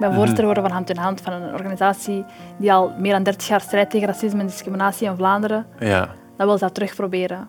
[0.00, 2.24] Ben voorzitter geworden van Hand in Hand, van een organisatie
[2.56, 5.66] die al meer dan 30 jaar strijdt tegen racisme en discriminatie in Vlaanderen.
[5.78, 7.48] Ja, Dat wil ze dat terug proberen.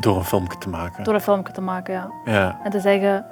[0.00, 1.04] door een filmpje te maken.
[1.04, 2.10] Door een filmpje te maken, ja.
[2.24, 2.60] Ja.
[2.64, 3.24] En te zeggen,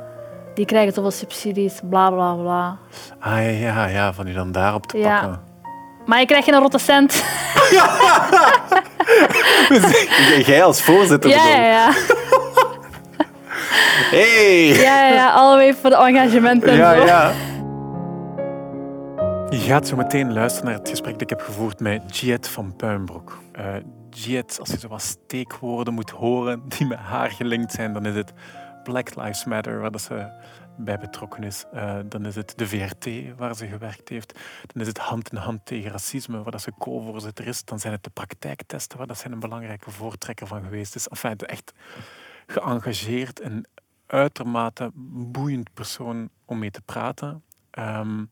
[0.55, 2.77] die krijgen zoveel subsidies, bla bla bla.
[3.21, 5.21] Ah ja, ja, ja, van u dan daarop te Ja.
[5.21, 5.41] pakken.
[6.07, 7.13] Maar je krijgt geen rotte cent.
[10.47, 11.91] Jij als voorzitter Ja, ja, ja.
[14.11, 14.67] Hey!
[14.67, 15.33] Ja, ja, ja.
[15.33, 17.05] Alweer voor de engagementen en Ja, zo.
[17.05, 17.33] ja.
[19.51, 22.77] Je gaat zo meteen luisteren naar het gesprek dat ik heb gevoerd met Jiet van
[22.77, 23.39] Puimbroek.
[23.53, 23.75] Eh
[24.11, 28.15] Jiet, als je zo wat steekwoorden moet horen die met haar gelinkt zijn, dan is
[28.15, 28.33] het
[28.83, 30.29] Black Lives Matter, waar dat ze
[30.79, 31.65] bij betrokken is.
[31.73, 34.39] Eh, dan is het de VRT, waar ze gewerkt heeft.
[34.73, 37.65] Dan is het Hand in Hand tegen Racisme, waar dat ze co-voorzitter is.
[37.65, 41.09] Dan zijn het de praktijktesten, waar dat zij een belangrijke voortrekker van geweest is.
[41.09, 41.73] Enfin, echt
[42.47, 43.67] geëngageerd en
[44.07, 47.43] uitermate boeiend persoon om mee te praten.
[47.71, 48.25] Ehm,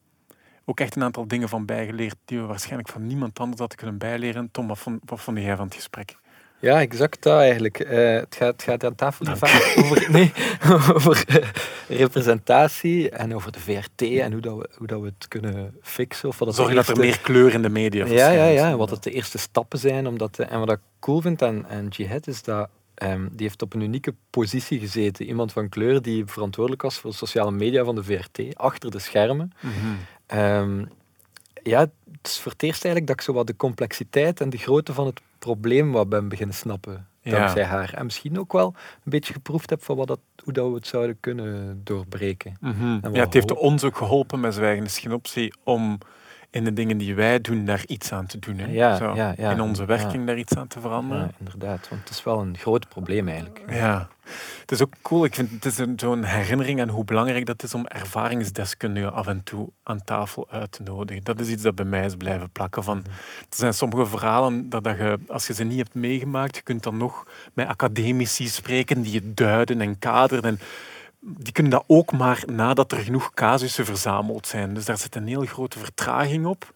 [0.64, 3.98] ook echt een aantal dingen van bijgeleerd die we waarschijnlijk van niemand anders hadden kunnen
[3.98, 4.50] bijleren.
[4.50, 6.16] Tom, wat vond, wat vond jij van het gesprek?
[6.64, 7.80] Ja, exact dat eigenlijk.
[7.80, 10.32] Eh, het, gaat, het gaat aan tafel vaak over, nee,
[10.94, 15.28] over eh, representatie en over de VRT en hoe, dat we, hoe dat we het
[15.28, 16.28] kunnen fixen.
[16.28, 18.76] Of wat Zorg dat er meer kleur in de media Ja, ja, ja.
[18.76, 20.06] Wat het de eerste stappen zijn.
[20.06, 23.62] Omdat, eh, en wat ik cool vind aan, aan Jihad is dat ehm, die heeft
[23.62, 25.26] op een unieke positie gezeten.
[25.26, 28.98] Iemand van kleur die verantwoordelijk was voor de sociale media van de VRT, achter de
[28.98, 29.52] schermen.
[29.60, 29.72] Mhm.
[30.26, 30.84] Ehm,
[31.62, 31.90] ja, het
[32.22, 35.06] is voor het eerst eigenlijk dat ik zo wat de complexiteit en de grootte van
[35.06, 37.06] het probleem wat ben beginnen snappen.
[37.20, 37.38] Ja.
[37.38, 37.94] Dankzij haar.
[37.94, 40.86] En misschien ook wel een beetje geproefd heb van wat dat, hoe dat we het
[40.86, 42.56] zouden kunnen doorbreken.
[42.60, 42.98] Mhm.
[43.12, 45.98] Ja, het heeft ons ook geholpen met Zwijgende Schinoptie om
[46.54, 48.58] in de dingen die wij doen daar iets aan te doen.
[48.58, 48.66] Hè?
[48.66, 49.50] Ja, Zo, ja, ja.
[49.50, 51.24] in onze werking daar iets aan te veranderen.
[51.24, 51.88] Ja, inderdaad.
[51.88, 53.60] Want het is wel een groot probleem eigenlijk.
[53.68, 54.08] Ja,
[54.60, 55.24] het is ook cool.
[55.24, 59.42] Ik vind het is zo'n herinnering aan hoe belangrijk dat is om ervaringsdeskundigen af en
[59.44, 61.24] toe aan tafel uit te nodigen.
[61.24, 62.84] Dat is iets dat bij mij is blijven plakken.
[62.84, 62.98] Van,
[63.38, 66.82] er zijn sommige verhalen dat, dat je, als je ze niet hebt meegemaakt, je kunt
[66.82, 70.44] dan nog met academici spreken die het duiden en kaderen.
[70.44, 70.58] En
[71.26, 74.74] die kunnen dat ook maar nadat er genoeg casussen verzameld zijn.
[74.74, 76.72] Dus daar zit een heel grote vertraging op.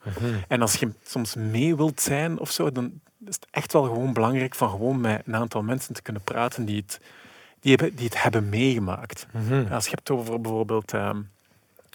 [0.48, 2.92] En als je soms mee wilt zijn of zo, dan
[3.26, 6.64] is het echt wel gewoon belangrijk van gewoon met een aantal mensen te kunnen praten
[6.64, 7.00] die het,
[7.60, 9.26] die hebben, die het hebben meegemaakt.
[9.30, 9.72] Mhm.
[9.72, 11.20] Als je hebt over bijvoorbeeld ehm,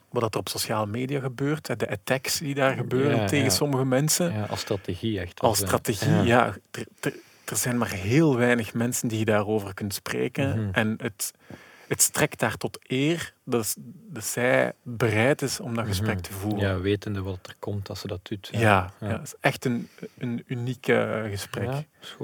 [0.10, 3.52] wat er op sociale media gebeurt, de attacks die daar gebeuren Ja, tegen ja.
[3.52, 5.40] sommige mensen, Ja, als strategie echt.
[5.40, 6.46] als strategie, ja.
[6.46, 7.14] er, er,
[7.46, 10.50] er zijn maar heel weinig mensen die je daarover kunt spreken.
[10.50, 10.70] Mhm.
[10.74, 11.34] En het,
[11.88, 13.76] het strekt daar tot eer dat,
[14.14, 16.60] zij bereid is om dat gesprek te voeren.
[16.60, 16.68] Mhm.
[16.68, 18.50] Ja, wetende wat er komt als ze dat doet.
[18.52, 19.08] Ja, Ja, ja.
[19.08, 19.14] ja.
[19.18, 21.66] het is echt een, een uniek eh, gesprek.
[21.70, 22.16] Ja, is.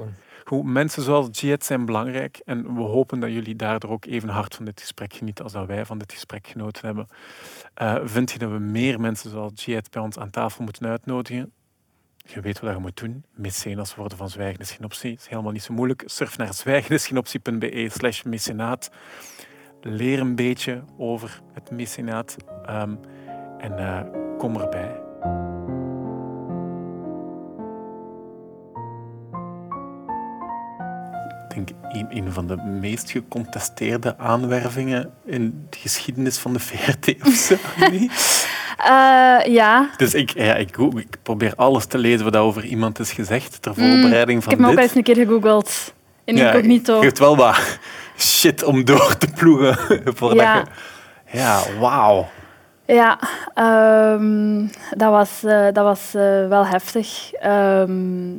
[0.44, 4.54] Goed, mensen zoals Jihad zijn belangrijk en we hopen dat jullie daardoor ook even hard
[4.54, 7.08] van dit gesprek genieten als dat wij van dit gesprek genoten hebben.
[7.74, 11.52] Eh, vind je dat we meer mensen zoals Jihad bij ons aan tafel moeten uitnodigen?
[12.26, 13.24] Je weet wat je moet doen.
[13.34, 15.12] Mecenas worden van Zwijgende Schinoptie.
[15.12, 16.02] is helemaal niet zo moeilijk.
[16.06, 18.90] Surf naar zwijgendeschinoptie.be slash mecenaat.
[19.82, 22.36] Leer een beetje over het mecenaat
[22.66, 22.90] ehm,
[23.58, 24.00] en eh,
[24.38, 25.00] kom erbij.
[31.48, 37.14] Ik denk een, een van de meest gecontesteerde aanwervingen in de geschiedenis van de VRT
[37.26, 37.54] of zo.
[38.84, 39.90] Eh, ja.
[39.96, 43.74] Dus ik, ja, ik, ik probeer alles te lezen wat over iemand is gezegd ter
[43.74, 44.84] voorbereiding Ik van heb me ook dit.
[44.84, 45.94] eens een keer gegoogeld.
[46.24, 46.98] In Ja, incognito.
[46.98, 47.78] Je hebt wel wat
[48.22, 49.76] shit om door te ploegen.
[50.16, 50.64] Voordat Ja.
[51.26, 51.38] je...
[51.38, 52.28] ja, wauw.
[52.86, 53.18] Ja,
[53.54, 54.66] ehm,
[54.96, 57.32] dat was, eh, dat was eh, wel heftig.
[57.32, 58.30] Ehm,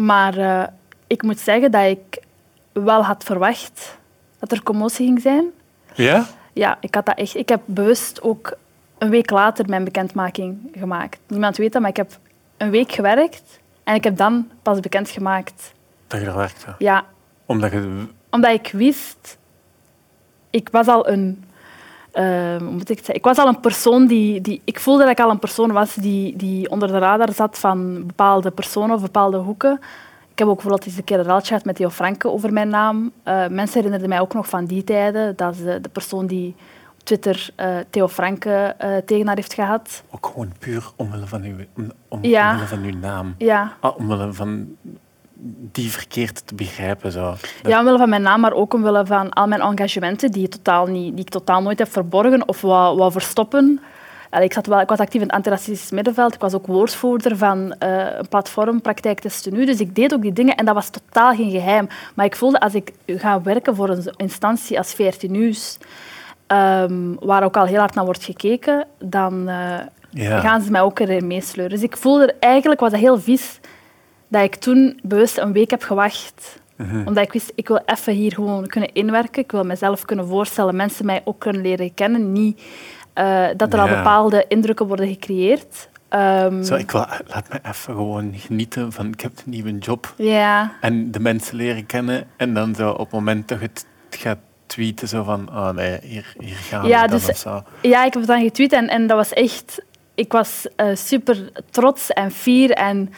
[0.00, 0.62] maar eh,
[1.06, 2.22] ik moet zeggen dat ik
[2.72, 3.98] wel had verwacht
[4.38, 5.44] dat er commotie ging zijn.
[5.94, 6.26] Ja?
[6.52, 7.34] Ja, ik had dat echt.
[7.36, 8.56] Ik heb bewust ook
[8.98, 11.18] een week later mijn bekendmaking gemaakt.
[11.26, 12.18] Niemand weet dat, maar ik heb
[12.56, 15.72] een week gewerkt en ik heb dan pas bekendgemaakt.
[16.06, 16.74] Dat je er werkte.
[16.78, 17.04] Ja,
[17.46, 18.06] Omdat je...
[18.30, 19.38] omdat ik wist,
[20.50, 21.44] ik was al een,
[22.12, 23.14] ehm, hoe moet ik het zeggen?
[23.14, 25.94] Ik was al een persoon die, die, ik voelde dat ik al een persoon was
[25.94, 29.80] die, die onder de radar zat van bepaalde personen of bepaalde hoeken.
[30.32, 32.68] Ik heb ook bijvoorbeeld eens een keer een raaltje gehad met Theo Franke over mijn
[32.68, 33.12] naam.
[33.22, 35.36] Eh, mensen herinnerden mij ook nog van die tijden.
[35.36, 36.54] Dat is de, de persoon die
[36.98, 40.02] op Twitter eh, Theo Franke eh, tegen haar heeft gehad.
[40.10, 42.50] Ook gewoon puur omwille van uw, om, om, Ja.
[42.50, 43.34] omwille van uw naam.
[43.38, 44.76] Ja, Ah, omwille van
[45.72, 47.12] die verkeerd te begrijpen.
[47.12, 47.20] Zo.
[47.30, 50.86] Dat- Ja, omwille van mijn naam, maar ook omwille van al mijn engagementen die, totaal
[50.86, 53.80] niet, die ik totaal nooit heb verborgen of wou, wou verstoppen.
[54.30, 56.34] Allee, ik, zat wel, ik was actief in het antiracistisch middenveld.
[56.34, 59.64] Ik was ook woordvoerder van eh, een platform, Praktijk Testen Nu.
[59.66, 61.88] Dus ik deed ook die dingen en dat was totaal geen geheim.
[62.14, 65.78] Maar ik voelde als ik ga werken voor een instantie als VRT Nieuws
[66.46, 69.78] ehm, waar ook al heel hard naar wordt gekeken, dan eh,
[70.10, 70.40] Ja.
[70.40, 71.74] gaan ze mij ook erin meesleuren.
[71.74, 73.59] Dus ik voelde eigenlijk, was dat heel vies,
[74.30, 76.58] dat ik toen bewust een week heb gewacht.
[77.04, 79.42] Omdat ik wist, ik wil even hier gewoon kunnen inwerken.
[79.42, 82.32] Ik wil mezelf kunnen voorstellen, mensen mij ook kunnen leren kennen.
[82.32, 82.62] Niet
[83.12, 85.88] eh, dat er al bepaalde indrukken worden gecreëerd.
[86.08, 90.14] Ehm, Zo, ik wil, laat me even gewoon genieten van ik heb een nieuwe job
[90.16, 94.38] ja, en de mensen leren kennen en dan zo op het moment dat het gaat
[94.66, 97.62] tweeten zo van oh nee, hier, hier gaan Ja, we dan dus- of zo.
[97.82, 99.84] Ja, ik heb het dan getweet en, en dat was echt...
[100.14, 103.12] Ik was eh, super trots en fier en...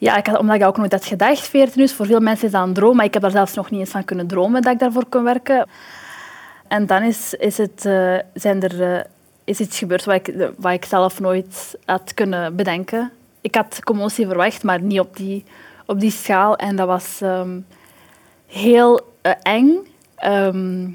[0.00, 1.88] Ja, ik had, omdat ik ook nooit had gedacht, 14 uur.
[1.88, 3.90] Voor veel mensen is dat een droom, maar ik heb daar zelfs nog niet eens
[3.90, 5.66] van kunnen dromen dat ik daarvoor kon werken.
[6.68, 9.04] En dan is, is, het, eh, zijn er, eh,
[9.44, 13.10] is iets gebeurd wat ik, wat ik zelf nooit had kunnen bedenken.
[13.40, 15.44] Ik had commotie verwacht, maar niet op die,
[15.86, 16.56] op die schaal.
[16.56, 17.60] En dat was ehm,
[18.46, 19.76] heel eh, eng.
[20.14, 20.88] Ehm,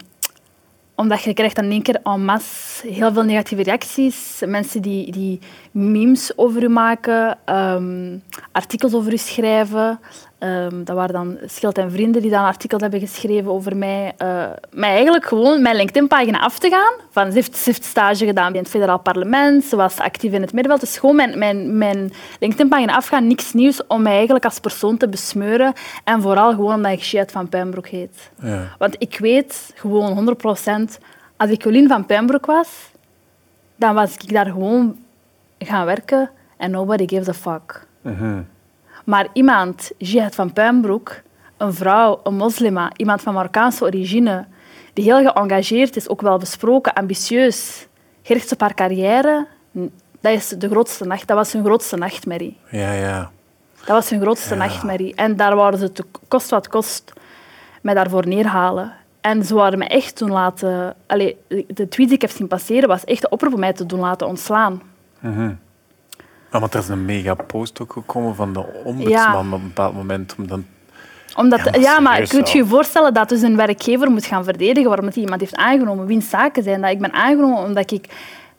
[0.96, 4.42] omdat je krijgt dan in één keer en masse heel veel negatieve reacties.
[4.46, 5.40] Mensen die, die
[5.72, 8.18] memes over u maken, ehm,
[8.52, 10.00] artikels over u schrijven.
[10.46, 14.14] Ehm, dat waren dan Schild en Vrienden die dan artikels hebben geschreven over mij.
[14.18, 16.94] Eh mij eigenlijk gewoon mijn LinkedIn-pagina af te gaan.
[17.10, 20.42] Van, ze, heeft, ze heeft stage gedaan in het federaal parlement, ze was actief in
[20.42, 20.82] het middenveld.
[20.82, 25.08] Dus gewoon mijn, mijn, mijn LinkedIn-pagina afgaan, niks nieuws, om mij eigenlijk als persoon te
[25.08, 25.74] besmeuren.
[26.04, 28.32] En vooral gewoon omdat ik Shit van Pembroek heet.
[28.42, 28.76] Ja.
[28.78, 30.36] Want ik weet gewoon
[30.90, 31.02] 100%,
[31.38, 32.92] als ik Jolien van Pembroek was,
[33.76, 34.98] dan was ik daar gewoon
[35.60, 37.88] gaan werken en nobody gives a fuck.
[38.02, 38.42] Mhm.
[39.06, 41.22] Maar iemand, Jihad van Puinbroek,
[41.58, 44.46] een vrouw, een moslima, iemand van Marokkaanse origine,
[44.94, 47.88] die heel geëngageerd is, ook wel besproken, ambitieus,
[48.24, 49.48] gericht op haar carrière,
[50.22, 52.58] dat, is de grootste nacht, dat was hun grootste nachtmerrie.
[52.70, 53.32] ja, ja.
[53.86, 54.60] Dat was hun grootste Ja.
[54.66, 55.16] nachtmerrie.
[55.16, 57.14] En daar waren ze, te kost wat kost,
[57.82, 58.94] mij daarvoor neerhalen.
[59.22, 60.96] En ze waren me echt toen laten...
[61.08, 63.86] Allee, de tweet die ik heb zien passeren, was echt de oproep om mij te
[63.86, 64.82] doen laten ontslaan.
[65.20, 65.54] Mhm.
[66.56, 69.96] Ja, want er is een mega post ook gekomen van de ombudsman op een bepaald
[69.96, 70.36] moment.
[70.38, 70.66] Om dan,
[71.36, 74.44] Omdat, Ja, ja, maar maar, serieus kun je voorstellen dat dus een werkgever moet gaan
[74.44, 76.06] verdedigen waarom hij iemand heeft aangenomen?
[76.06, 76.92] Wiens zaken zijn dat?
[76.92, 78.06] Ik ben aangenomen omdat ik,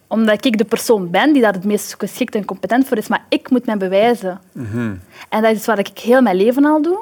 [0.06, 3.24] omdat ik de persoon ben die daar het meest geschikt en competent voor is, maar
[3.28, 4.40] ik moet mij bewijzen.
[4.52, 4.94] Mhm.
[5.28, 6.98] En dat is wat ik heel mijn leven al doe.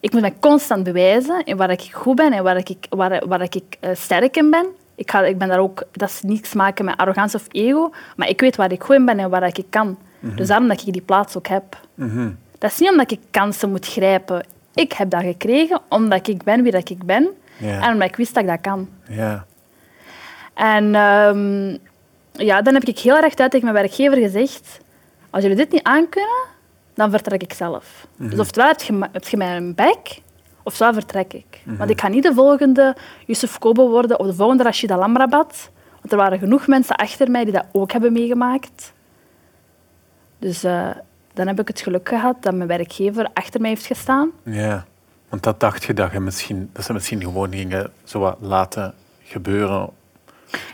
[0.00, 3.42] Ik moet mij constant bewijzen in waar ik goed ben en waar ik, waar, waar
[3.42, 4.66] ik eh, sterk in ben.
[4.94, 8.28] Ik, ga, ik ben daar ook, dat is niets maken met arrogantie of ego, maar
[8.28, 9.98] ik weet waar ik goed in ben en waar ik kan.
[10.20, 11.78] Dus daarom dat ik die plaats ook heb.
[11.94, 12.30] Mhm.
[12.58, 14.46] Dat is niet omdat ik kansen moet grijpen.
[14.74, 18.34] Ik heb dat gekregen omdat ik ben wie dat ik ben en omdat ik wist
[18.34, 18.88] dat ik dat kan.
[20.54, 21.76] En ehm,
[22.32, 24.78] ja, dan heb ik heel erg uit tegen mijn werkgever gezegd:
[25.30, 26.46] als jullie dit niet aankunnen,
[26.94, 28.06] dan vertrek ik zelf.
[28.16, 29.74] Dus oftewel heb je, heb je mij een
[30.64, 31.62] bek, ofwel vertrek ik.
[31.64, 32.96] Want ik ga niet de volgende
[33.26, 35.70] Yusuf Kobo worden of de volgende Rashid Alamrabat.
[35.92, 38.92] Want er waren genoeg mensen achter mij die dat ook hebben meegemaakt.
[40.38, 40.90] Dus eh,
[41.32, 44.30] dan heb ik het geluk gehad dat mijn werkgever achter mij heeft gestaan.
[44.42, 44.84] ja.
[45.28, 48.94] Want dat dacht je dat, je misschien, dat ze misschien gewoon gingen zo wat laten
[49.22, 49.90] gebeuren.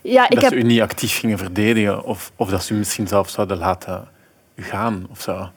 [0.02, 2.04] Ja, ik dat heb ze u niet actief gingen verdedigen.
[2.04, 4.08] Of, of dat ze u misschien zelf zouden laten
[4.56, 5.50] gaan of zo.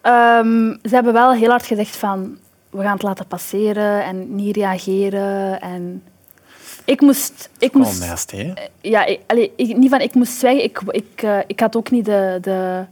[0.00, 2.38] Ehm, ze hebben wel heel hard gezegd van
[2.70, 5.60] we gaan het laten passeren en niet reageren.
[5.60, 6.02] En
[6.84, 8.52] ik moest, ik moest hè?
[8.80, 10.64] ja, ik, allee, ik- niet van ik moest zwijgen.
[10.64, 12.84] Ik, ik, eh, ik had ook niet de, de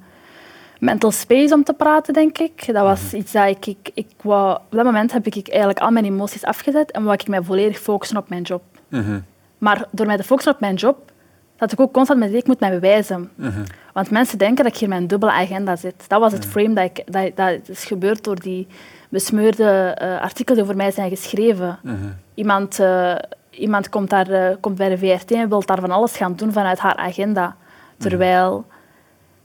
[0.78, 2.66] mental space om te praten, denk ik.
[2.66, 5.90] Dat was iets dat ik, ik, ik wou, op dat moment heb ik eigenlijk al
[5.90, 8.62] mijn emoties afgezet en wou ik mij volledig focussen op mijn job.
[8.88, 9.20] Mhm.
[9.58, 11.12] Maar door mij te focussen op mijn job,
[11.56, 13.30] had ik ook constant met ik moet mij bewijzen.
[13.34, 13.64] Mhm.
[13.92, 16.04] Want mensen denken dat ik hier met een dubbele agenda zit.
[16.08, 18.66] Dat was het frame dat, ik, dat, dat is gebeurd door die
[19.08, 21.78] besmeurde eh, artikelen die over mij zijn geschreven.
[21.82, 21.96] Mhm.
[22.34, 23.14] Iemand, eh,
[23.50, 26.52] iemand komt, daar, eh, komt bij de VRT en wil daar van alles gaan doen
[26.52, 27.56] vanuit haar agenda.
[27.98, 28.66] Terwijl,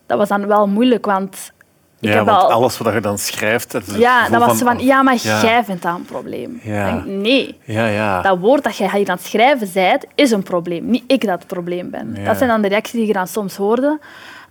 [0.06, 1.52] dat was dan wel moeilijk, want
[2.00, 2.52] ik Ja, heb want al...
[2.52, 3.78] alles wat je dan schrijft...
[3.98, 5.42] Ja, dat was van, oh, ja, maar ja.
[5.42, 6.60] jij vindt dat een probleem.
[6.64, 6.92] Ja.
[6.92, 8.22] Denk, nee, Ja, ja.
[8.22, 10.90] dat woord dat jij hier aan het schrijven bent, is een probleem.
[10.90, 12.24] Niet ik dat het probleem ben.
[12.24, 14.00] Dat zijn dan de reacties die je dan soms hoorde.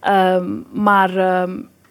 [0.01, 1.51] Ehm, maar ehm,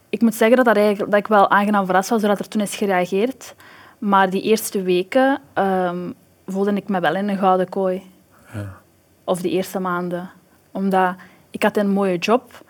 [0.10, 2.62] ik moet zeggen dat, dat, eigenlijk, dat ik wel aangenaam verrast was doordat er toen
[2.62, 3.56] is gereageerd.
[3.98, 6.12] Maar die eerste weken ehm,
[6.48, 8.02] voelde ik me wel in een gouden kooi.
[8.54, 8.78] Ja.
[9.24, 10.30] Of die eerste maanden.
[10.72, 11.16] Omdat
[11.50, 12.64] ik had een mooie job,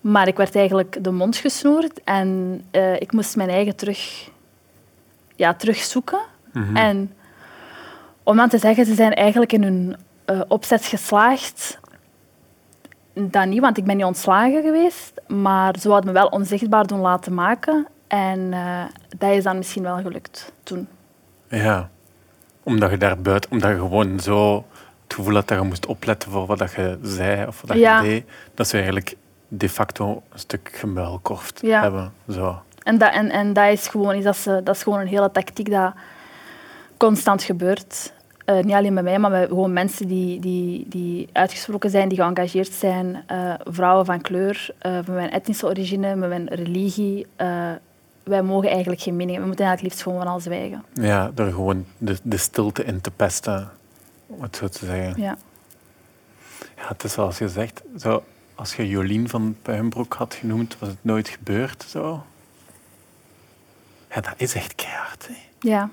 [0.00, 2.04] maar ik werd eigenlijk de mond gesnoerd.
[2.04, 4.30] En eh, ik moest mijn eigen terug,
[5.36, 6.20] ja, terugzoeken.
[6.52, 6.76] Mhm.
[6.76, 7.12] En
[8.22, 11.78] om dan te zeggen, ze zijn eigenlijk in hun eh, opzet geslaagd.
[13.20, 15.12] Dat niet, want ik ben niet ontslagen geweest.
[15.26, 17.86] Maar ze hadden me wel onzichtbaar doen laten maken.
[18.06, 18.82] En eh,
[19.18, 20.88] dat is dan misschien wel gelukt toen.
[21.48, 21.88] Ja.
[22.62, 23.50] Omdat je daar buiten...
[23.50, 24.64] Omdat je gewoon zo
[25.02, 27.78] het gevoel had dat je moest opletten voor wat dat je zei of wat dat
[27.78, 28.00] Ja.
[28.00, 29.16] je deed, dat ze eigenlijk
[29.48, 31.80] de facto een stuk gemuilkorfd Ja.
[31.82, 32.12] hebben.
[32.30, 32.62] Zo.
[32.82, 35.30] En dat, en, en dat is gewoon, is dat, ze, dat is gewoon een hele
[35.30, 35.92] tactiek dat
[36.96, 38.12] constant gebeurt.
[38.46, 42.18] Eh, niet alleen bij mij, maar bij gewoon mensen die, die, die uitgesproken zijn, die
[42.18, 43.22] geëngageerd zijn.
[43.26, 47.26] eh, vrouwen van kleur, eh, met mijn etnische origine, met mijn religie.
[48.22, 49.42] wij mogen eigenlijk geen mening hebben.
[49.42, 50.84] We moeten eigenlijk liefst gewoon van alles zwijgen.
[50.92, 53.70] Ja, door gewoon de, de stilte in te pesten,
[54.26, 55.22] om het zo te zeggen.
[55.22, 55.36] Ja.
[56.76, 58.24] Ja, het is zoals je zegt, zo,
[58.54, 61.84] als je Jolien van Puimbroek had genoemd, was het nooit gebeurd.
[61.88, 62.24] Zo.
[64.14, 65.26] Ja, dat is echt keihard.
[65.28, 65.34] Hè.
[65.68, 65.90] ja.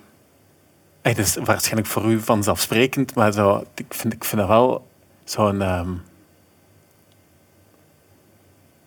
[1.03, 4.85] Het is waarschijnlijk voor u vanzelfsprekend, maar zo, ik, vind, ik vind dat wel
[5.23, 5.61] zo'n...
[5.61, 5.89] ehm,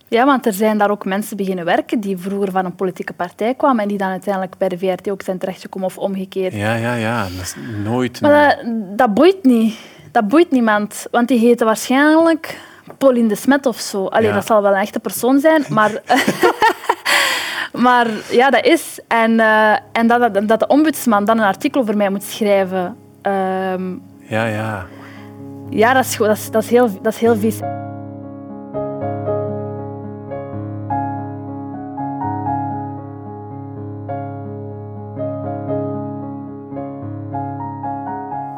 [0.08, 3.54] Ja, want er zijn daar ook mensen beginnen werken die vroeger van een politieke partij
[3.54, 6.52] kwamen en die dan uiteindelijk bij de VRT ook zijn terechtgekomen of omgekeerd.
[6.54, 7.22] ja, ja, ja.
[7.22, 7.54] Dat is
[7.84, 8.20] nooit...
[8.20, 8.66] Maar dat,
[8.98, 9.78] dat boeit niet.
[10.12, 11.06] Dat boeit niemand.
[11.10, 12.58] Want die heette waarschijnlijk
[12.98, 14.06] Pauline de Smet of zo.
[14.06, 14.34] Allee, Ja.
[14.34, 15.90] dat zal wel een echte persoon zijn, maar...
[17.76, 19.00] maar ja, dat is.
[19.08, 22.96] En, eh, en dat, dat, dat de ombudsman dan een artikel over mij moet schrijven...
[23.22, 24.86] ehm, Ja, ja.
[25.70, 27.60] ja, dat is, dat is, dat is, heel, dat is heel vies.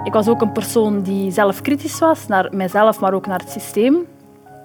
[0.05, 3.51] Ik was ook een persoon die zelf kritisch was naar mijzelf, maar ook naar het
[3.51, 3.97] systeem.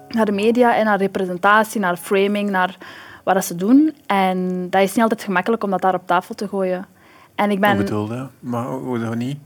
[0.08, 2.76] Naar de media en naar representatie, naar framing, naar
[3.24, 3.96] wat dat ze doen.
[4.06, 6.86] En dat is niet altijd gemakkelijk om dat daar op tafel te gooien.
[7.34, 7.76] En ik ben...
[7.76, 8.28] Wat bedoelde?
[8.40, 9.38] Maar hoe niet?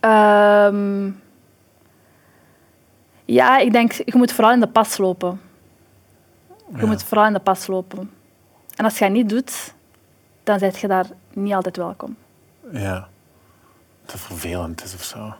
[0.00, 1.10] Ehm,
[3.24, 5.40] ja, ik denk, je moet vooral in de pas lopen.
[6.72, 6.86] Je Ja.
[6.86, 8.10] moet vooral in de pas lopen.
[8.76, 9.74] En als je dat niet doet,
[10.44, 12.16] dan ben je daar niet altijd welkom.
[12.72, 13.08] Ja.
[14.04, 15.34] Dat vervelend is of zo.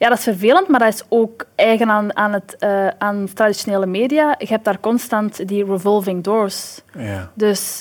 [0.00, 3.86] Ja, dat is vervelend, maar dat is ook eigen aan, aan, het, eh, aan traditionele
[3.86, 4.34] media.
[4.38, 6.80] Je hebt daar constant die revolving doors.
[6.98, 7.30] Ja.
[7.34, 7.80] Dus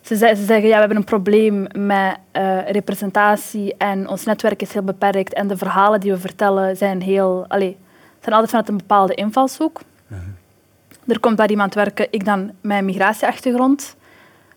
[0.00, 4.62] ze, ze ze zeggen, ja, we hebben een probleem met eh, representatie en ons netwerk
[4.62, 7.76] is heel beperkt en de verhalen die we vertellen zijn, heel, allee,
[8.20, 9.80] zijn altijd vanuit een bepaalde invalshoek.
[11.06, 13.96] Er komt daar iemand werken, ik dan met een migratieachtergrond.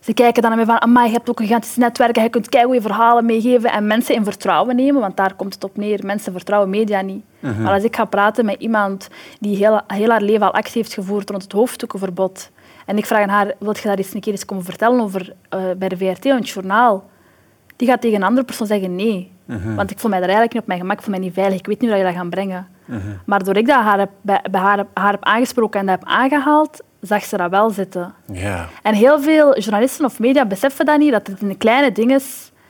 [0.04, 2.28] Ze kijken dan naar mij van, amai, je hebt ook een gigantisch netwerk en je
[2.28, 6.00] kunt goede verhalen meegeven en mensen in vertrouwen nemen, want daar komt het op neer.
[6.04, 7.24] Mensen vertrouwen media niet.
[7.62, 9.08] Maar als ik ga praten met iemand
[9.40, 12.50] die heel, heel haar leven al actie heeft gevoerd rond het hoofddoekenverbod
[12.86, 15.32] en ik vraag aan haar, wil je daar eens een keer eens komen vertellen over
[15.48, 17.04] eh, bij de VRT of het journaal?
[17.76, 19.32] Die gaat tegen een andere persoon zeggen nee.
[19.76, 21.58] Want ik voel mij daar eigenlijk niet op mijn gemak, ik voel mij niet veilig,
[21.58, 22.66] ik weet niet hoe dat je dat gaat brengen.
[23.26, 25.98] Maar door ik dat haar heb, bij, bij haar, heb- haar heb aangesproken en dat
[26.00, 28.14] heb aangehaald, zag ze dat wel zitten.
[28.32, 28.68] Ja.
[28.82, 32.20] En heel veel journalisten of media beseffen dat niet, dat het in de kleine dingen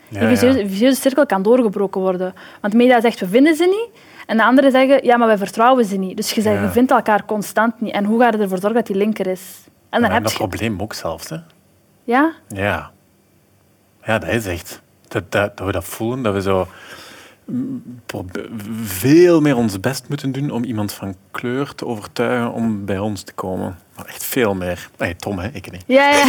[0.08, 0.28] Ja, die ja.
[0.28, 2.34] vicieuze, vicieuze cirkel kan doorgebroken worden.
[2.60, 4.02] Want media zegt, we vinden ze niet.
[4.26, 6.16] En de anderen zeggen, ja, maar wij vertrouwen ze niet.
[6.16, 7.92] Dus je, zegt, je vindt elkaar constant niet.
[7.94, 9.64] En hoe ga je ervoor zorgen dat die linker is?
[9.90, 10.38] En dan heb dat je...
[10.38, 11.28] probleem ook zelfs.
[11.28, 11.36] Hè.
[12.04, 12.32] Ja?
[12.48, 12.90] Ja.
[14.04, 14.82] Ja, dat is echt.
[15.08, 16.66] Dat, dat, dat we dat voelen, dat we zo
[18.84, 23.22] veel meer ons best moeten doen om iemand van kleur te overtuigen om bij ons
[23.22, 23.78] te komen.
[23.96, 24.88] Maar echt veel meer.
[24.98, 25.48] Nee, Tom, hè?
[25.52, 25.84] ik niet.
[25.86, 26.24] Ja, ja.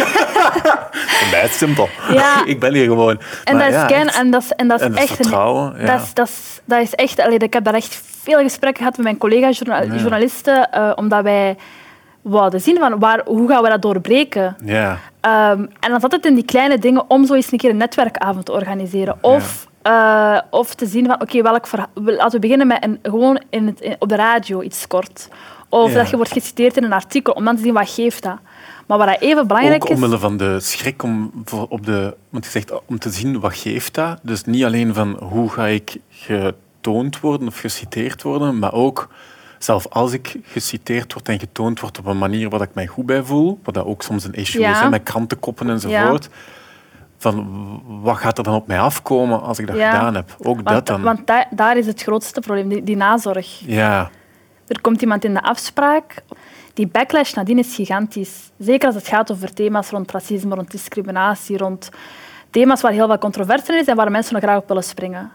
[1.31, 1.89] Is het simpel.
[2.12, 2.43] Ja.
[2.45, 3.19] ik ben hier gewoon.
[3.43, 5.10] En Maar dat is ja, en dat is, en dat is En dat echt...
[5.10, 5.86] een- vertrouwen, ja.
[5.86, 7.19] dat, is, dat, is, dat is echt...
[7.19, 10.91] Allee, ik heb daar echt veel gesprekken gehad met mijn collega-journalisten, Ja.
[10.95, 11.57] omdat wij
[12.22, 14.55] wouden zien van waar, hoe gaan we dat doorbreken.
[14.63, 17.69] Ja, Ehm, en dan zat het in die kleine dingen om zo eens een keer
[17.69, 19.17] een netwerkavond te organiseren.
[19.22, 23.41] Of, eh, of te zien van, oké, welk verha- laten we beginnen met een, gewoon
[23.49, 25.27] in het, in- op de radio iets kort.
[25.69, 25.97] Of Ja.
[25.97, 28.37] dat je wordt geciteerd in een artikel, om dan te zien wat geeft dat.
[28.87, 29.95] Maar wat dat even belangrijk ook is...
[29.95, 33.55] omwille van de schrik om, voor op de, want je zegt, om te zien wat
[33.55, 34.19] geeft dat.
[34.21, 39.07] Dus niet alleen van hoe ga ik getoond worden of geciteerd worden, maar ook
[39.59, 43.05] zelf als ik geciteerd word en getoond word op een manier waar ik mij goed
[43.05, 44.71] bij voel, wat dat ook soms een issue Ja.
[44.71, 46.29] is, hè, met krantenkoppen enzovoort.
[47.17, 49.91] Van wat gaat er dan op mij afkomen als ik dat Ja.
[49.91, 50.36] gedaan heb?
[50.39, 51.01] Ook dat Want, dan.
[51.01, 53.60] want da- daar is het grootste probleem, die, die nazorg.
[53.65, 54.10] ja,
[54.67, 56.24] Er komt iemand in de afspraak.
[56.74, 58.51] Die backlash nadien is gigantisch.
[58.57, 61.89] Zeker als het gaat over thema's rond racisme, rond discriminatie, rond
[62.50, 65.31] thema's waar heel veel controverse in is en waar mensen nog graag op willen springen.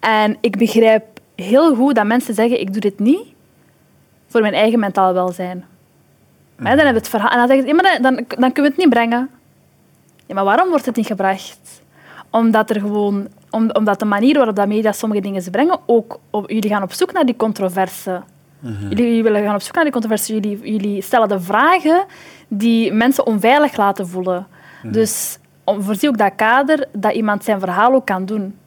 [0.00, 1.04] En ik begrijp
[1.36, 3.26] heel goed dat mensen zeggen, ik doe dit niet
[4.28, 5.64] voor mijn eigen mentaal welzijn.
[6.56, 7.30] Dan hebben we het verhaal.
[7.30, 9.30] En dan zeggen ze, dan, dan kunnen we het niet brengen.
[10.32, 11.82] Ja, maar waarom wordt het niet gebracht?
[12.30, 16.18] Omdat, er gewoon, om, omdat de manier waarop dat media sommige dingen ze brengen, ook
[16.30, 18.22] op, jullie gaan op zoek naar die controverse.
[18.60, 20.32] Jullie, jullie willen gaan op zoek naar die controverse.
[20.34, 22.04] Jullie, jullie stellen de vragen
[22.48, 24.46] die mensen onveilig laten voelen.
[24.82, 28.58] Dus om, voorzie ook dat kader dat iemand zijn verhaal ook kan doen.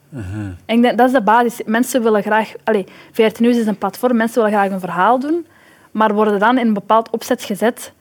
[0.66, 1.62] En ik denk, dat is de basis.
[1.66, 2.54] Mensen willen graag...
[2.64, 5.46] Allez, VRT Nieuws is een platform, mensen willen graag een verhaal doen,
[5.92, 7.94] maar worden dan in een bepaald opzet gezet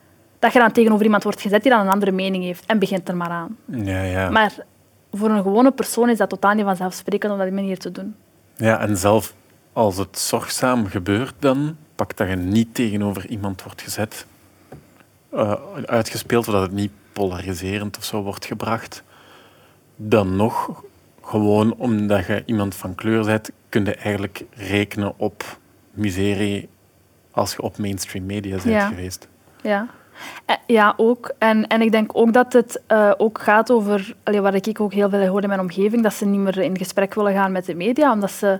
[0.44, 3.08] dat je dan tegenover iemand wordt gezet die dan een andere mening heeft en begint
[3.08, 3.56] er maar aan.
[3.64, 4.30] Ja, ja.
[4.30, 4.54] Maar
[5.12, 7.92] voor een gewone persoon is dat totaal niet vanzelfsprekend om dat op die manier te
[7.92, 8.14] doen.
[8.56, 9.34] ja, en zelf
[9.72, 14.26] als het zorgzaam gebeurt dan, pak dat je niet tegenover iemand wordt gezet,
[15.30, 15.52] eh,
[15.86, 19.02] uitgespeeld, zodat het niet polariserend of zo wordt gebracht,
[19.96, 20.82] dan nog,
[21.22, 25.58] gewoon omdat je iemand van kleur bent, kun je eigenlijk rekenen op
[25.90, 26.68] miserie
[27.30, 28.88] als je op mainstream media bent Ja.
[28.88, 29.28] geweest.
[29.62, 29.86] Ja.
[30.46, 31.32] Eh, Ja, ook.
[31.38, 34.92] En, en ik denk ook dat het eh, ook gaat over, allee, waar ik ook
[34.92, 37.66] heel veel hoor in mijn omgeving, dat ze niet meer in gesprek willen gaan met
[37.66, 38.58] de media, omdat ze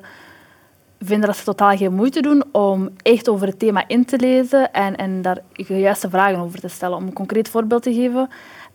[1.01, 4.73] vinden dat ze totaal geen moeite doen om echt over het thema in te lezen
[4.73, 6.97] en, en daar de juiste vragen over te stellen.
[6.97, 8.29] Om een concreet voorbeeld te geven,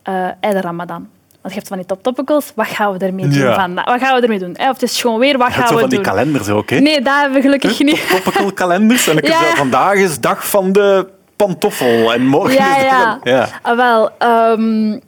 [0.04, 1.08] eh eh, de Ramadan.
[1.42, 3.54] Want je hebt van die top topicals, wat gaan we ermee doen Ja.
[3.56, 3.86] vandaag?
[3.86, 4.52] Wat gaan we ermee doen?
[4.58, 6.08] Of het is gewoon weer, wat gaan we van die doen?
[6.08, 6.80] kalenders ook, hè?
[6.80, 8.10] Nee, dat hebben we gelukkig niet.
[8.24, 9.08] Topical kalenders.
[9.08, 9.40] En je Ja.
[9.50, 11.08] zo, vandaag is dag van de
[11.46, 13.19] pantoffel en morgen Ja, is ja.
[13.24, 13.48] ja.
[13.62, 15.00] Ah, wel, ehm,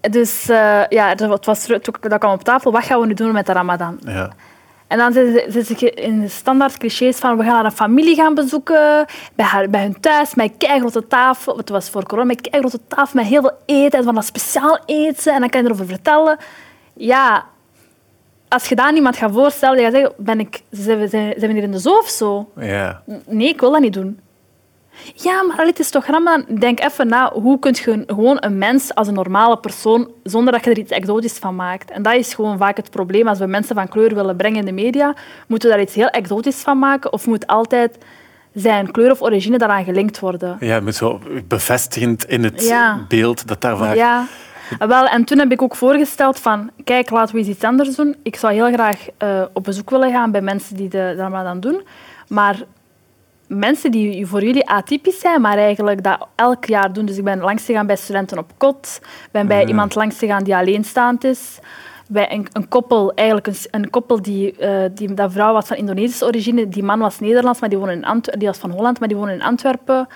[0.00, 1.66] dus eh, ja, het was,
[2.00, 2.72] dat kwam op tafel.
[2.72, 3.98] Wat gaan we nu doen met de Ramadan?
[4.06, 4.30] Ja.
[4.86, 7.72] En dan zitten ze- zitten ze in de standaard clichés van we gaan naar een
[7.72, 11.56] familie gaan bezoeken, bij, haar, bij hun thuis, met een keigrote tafel.
[11.56, 14.24] Het was voor corona, met een keigrote tafel met heel veel eten en van dat
[14.24, 15.32] speciaal eten.
[15.34, 16.36] En dan kan je erover vertellen.
[16.94, 17.44] Ja,
[18.48, 21.34] als je daar niemand gaat voorstellen, dan ga je zeggen, ben ik, zijn, we, zijn,
[21.36, 22.50] zijn we hier in de zoo of zo?
[22.56, 23.02] Ja.
[23.26, 24.20] Nee, ik wil dat niet doen.
[25.14, 26.44] Ja, maar het is toch Ramadan?
[26.58, 30.52] Denk even na, hoe kun je een- gewoon een mens als een normale persoon, zonder
[30.52, 31.90] dat je er iets exotisch van maakt?
[31.90, 33.28] En dat is gewoon vaak het probleem.
[33.28, 35.14] Als we mensen van kleur willen brengen in de media,
[35.46, 37.12] moeten we daar iets heel exotisch van maken?
[37.12, 37.98] Of moet altijd
[38.54, 40.56] zijn kleur of origine daaraan gelinkt worden?
[40.60, 43.04] ja, met zo bevestigend in het Ja.
[43.08, 43.94] beeld dat daar vaak...
[43.94, 44.24] Ja,
[44.78, 48.16] wel, en toen heb ik ook voorgesteld van, kijk, laten we eens iets anders doen.
[48.22, 51.82] Ik zou heel graag eh, op bezoek willen gaan bij mensen die de Ramadan doen,
[52.28, 52.56] maar
[53.48, 57.04] mensen die voor jullie atypisch zijn, maar eigenlijk dat elk jaar doen.
[57.04, 60.56] Dus ik ben langs gegaan bij studenten op kot, ben bij iemand langs gegaan die
[60.56, 61.58] alleenstaand is,
[62.08, 65.76] bij een, een koppel, eigenlijk een, een koppel die, eh, die, dat vrouw was van
[65.76, 68.98] Indonesische origine, die man was Nederlands, maar die, woonde in Antwer- die was van Holland,
[68.98, 70.08] maar die woonde in Antwerpen.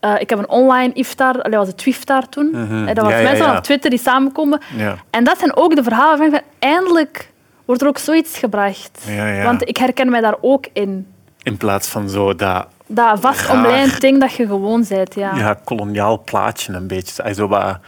[0.00, 2.50] Eh, ik heb een online iftar, allee, was het Twiftar toen.
[2.52, 2.86] Mhm.
[2.88, 3.56] Eh, dat was Ja, mensen ja.
[3.56, 4.60] op Twitter die samenkomen.
[5.10, 7.32] En dat zijn ook de verhalen van, eindelijk
[7.64, 9.06] wordt er ook zoiets gebracht.
[9.42, 11.06] Want ik herken mij daar ook in.
[11.42, 15.14] In plaats van zo dat Dat vast omlijnd ding dat je gewoon bent.
[15.14, 15.34] Ja.
[15.34, 15.54] ja.
[15.64, 17.34] koloniaal plaatje een beetje.
[17.34, 17.78] Zo wat,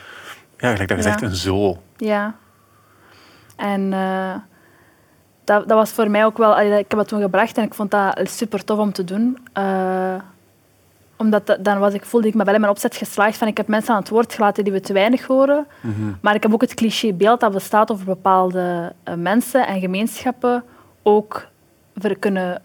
[0.58, 1.78] ja, gelijk dat je zegt, een zoo.
[1.96, 2.34] Ja.
[3.56, 4.34] En eh,
[5.44, 6.60] dat, dat was voor mij ook wel...
[6.60, 9.38] Ik heb dat toen gebracht en ik vond dat super tof om te doen.
[9.52, 10.14] Eh,
[11.16, 13.56] omdat dat- dan was ik, voelde ik me wel in mijn opzet geslaagd van ik
[13.56, 15.66] heb mensen aan het woord gelaten die we te weinig horen.
[16.20, 20.64] Maar ik heb ook het clichébeeld dat bestaat over bepaalde eh, mensen en gemeenschappen
[21.02, 21.46] ook
[21.94, 22.62] ver, kunnen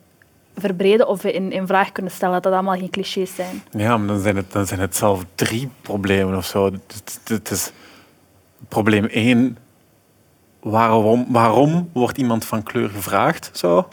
[0.61, 2.33] verbreden of in, in vraag kunnen stellen.
[2.33, 3.63] Dat dat allemaal geen clichés zijn.
[3.71, 6.65] Ja, maar dan zijn het, dan zijn het zelf drie problemen of zo.
[6.65, 7.71] Het, het- is
[8.67, 9.57] probleem één.
[10.59, 13.49] Waarom, waarom wordt iemand van kleur gevraagd?
[13.53, 13.87] Zo?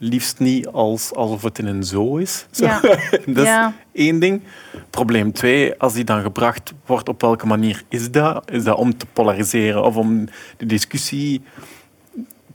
[0.00, 2.46] Liefst niet als, alsof het in een zoo is.
[2.50, 2.64] Zo.
[2.64, 2.80] Ja.
[3.26, 3.74] dat is Ja.
[3.92, 4.42] één ding.
[4.90, 8.50] Probleem twee, als die dan gebracht wordt, op welke manier is dat?
[8.50, 11.42] Is dat om te polariseren of om de discussie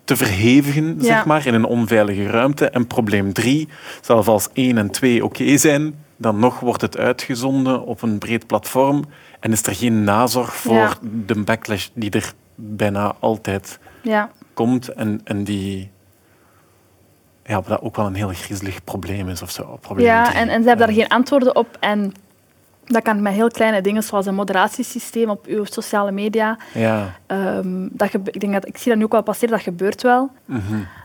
[0.04, 1.04] te verhevigen, Ja.
[1.04, 2.70] zeg maar, in een onveilige ruimte?
[2.70, 3.68] En probleem drie,
[4.02, 8.48] zelfs als één en twee oké zijn, dan nog wordt het uitgezonden op een breed
[8.48, 9.04] platform
[9.39, 10.94] en is er geen nazorg voor Ja.
[11.26, 14.30] de backlash die er bijna altijd Ja.
[14.54, 15.92] komt en, en die
[17.46, 19.78] ja, wat ook wel een heel griezelig probleem is of zo.
[19.82, 20.38] Probleem Ja, drie.
[20.38, 21.78] en, en ze hebben daar geen antwoorden op.
[21.80, 22.13] En
[22.86, 26.58] dat kan met heel kleine dingen, zoals een moderatiesysteem op uw sociale media.
[26.74, 27.13] Ja.
[27.26, 30.30] Ehm, dat ik, denk dat, ik zie dat nu ook wel passeren, dat gebeurt wel.
[30.46, 30.60] Mhm.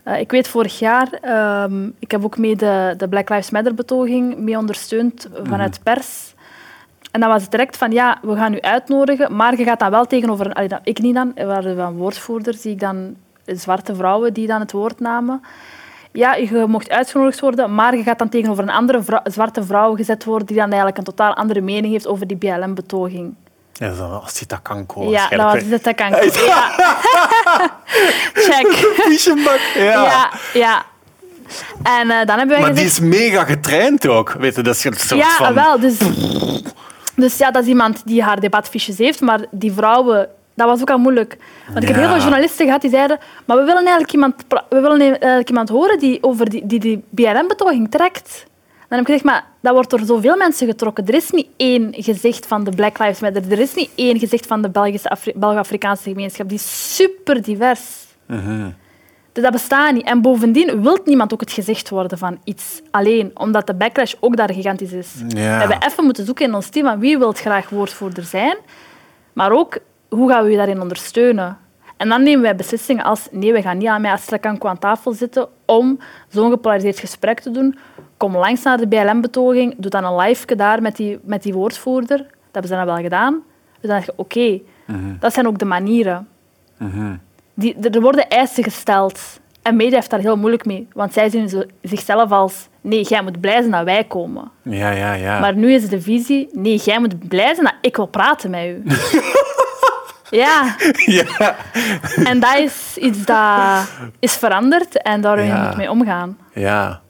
[0.05, 4.37] Eh, ik weet vorig jaar, ehm, ik heb ook mee de, de Black Lives Matter-betoging
[4.39, 6.35] mee ondersteund vanuit pers.
[7.11, 9.91] En dan was het direct van, ja, we gaan u uitnodigen, maar je gaat dan
[9.91, 10.47] wel tegenover...
[10.47, 13.15] een- Allee, dat, ik niet dan, er waren woordvoerders, zie ik dan
[13.45, 15.41] zwarte vrouwen die dan het woord namen.
[16.13, 19.95] Ja, je mocht uitgenodigd worden, maar je gaat dan tegenover een andere vrou- zwarte vrouw
[19.97, 23.35] gezet worden die dan eigenlijk een totaal andere mening heeft over die BLM-betoging.
[23.73, 23.89] Ja,
[24.23, 25.11] als die dat kan komen.
[25.11, 26.11] Ja, dat was dat kan.
[26.47, 26.71] Ja.
[28.49, 28.95] Check.
[29.75, 29.83] Ja.
[30.05, 30.83] Ja, ja.
[31.83, 34.33] En eh, dan hebben wij Maar die is mega getraind ook.
[34.33, 35.55] Weet je, dat is een soort Ja, van...
[35.55, 35.81] wel.
[35.81, 35.99] Dus,
[37.17, 40.29] dus ja, dat is iemand die haar debatfiches heeft, maar die vrouwen...
[40.59, 41.37] Dat was ook al moeilijk.
[41.67, 44.35] Want ik heb heel veel journalisten gehad die zeiden maar we willen eigenlijk iemand,
[44.69, 48.47] we willen eigenlijk iemand horen die over die, die, die BLM-betoging trekt.
[48.89, 51.07] Dan heb ik gezegd, maar dat wordt door zoveel mensen getrokken.
[51.07, 53.53] Er is niet één gezicht van de Black Lives Matter.
[53.53, 56.49] Er is niet één gezicht van de Belgische Afri- Belgo-Afrikaanse gemeenschap.
[56.49, 57.81] Die is super divers.
[58.27, 58.71] Mhm.
[59.33, 60.07] Dus dat bestaat niet.
[60.07, 64.37] En bovendien wil niemand ook het gezicht worden van iets alleen, omdat de backlash ook
[64.37, 65.15] daar gigantisch is.
[65.29, 65.35] Ja.
[65.35, 68.57] We hebben even moeten zoeken in ons team van wie wil graag woordvoerder zijn,
[69.33, 71.59] maar ook hoe gaan we je daarin ondersteunen.
[71.97, 74.79] En dan nemen wij beslissingen als nee, we gaan niet aan mij als Kanko aan
[74.79, 77.79] tafel zitten om zo'n gepolariseerd gesprek te doen.
[78.17, 82.17] Kom langs naar de BLM-betoging, doe dan een live daar met die, met die woordvoerder.
[82.19, 83.43] Dat hebben ze dan wel gedaan.
[83.81, 84.61] Dus dan je, oké,
[85.21, 86.29] dat zijn ook de manieren.
[87.55, 89.41] Die, er worden eisen gesteld.
[89.63, 90.89] En media heeft daar heel moeilijk mee.
[90.93, 92.69] Want zij zien zichzelf als...
[92.81, 94.51] Nee, jij moet blij zijn dat wij komen.
[94.63, 95.41] Ja, ja, ja.
[95.41, 96.49] Maar nu is de visie...
[96.53, 98.83] Nee, jij moet blij zijn dat ik wil praten met u.
[100.31, 100.77] ja.
[101.19, 101.57] ja.
[102.25, 103.89] En dat is iets dat
[104.19, 105.63] is veranderd en daar Ja.
[105.63, 106.39] moet je mee omgaan.
[106.55, 107.01] Ja.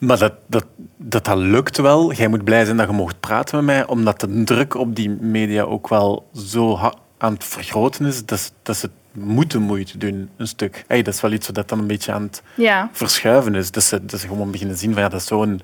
[0.00, 0.64] Maar dat, dat,
[0.96, 2.12] dat, dat lukt wel.
[2.12, 5.10] Jij moet blij zijn dat je mocht praten met mij, omdat de druk op die
[5.10, 6.78] media ook wel zo
[7.18, 10.84] aan het vergroten is, dat, ze- dat ze moeten moeite doen, een stuk.
[10.88, 12.88] Hey, dat is wel iets wat dan een beetje aan het Ja.
[12.92, 13.70] verschuiven is.
[13.70, 15.60] Dat ze, dat ze gewoon beginnen zien van ja, dat is zo'n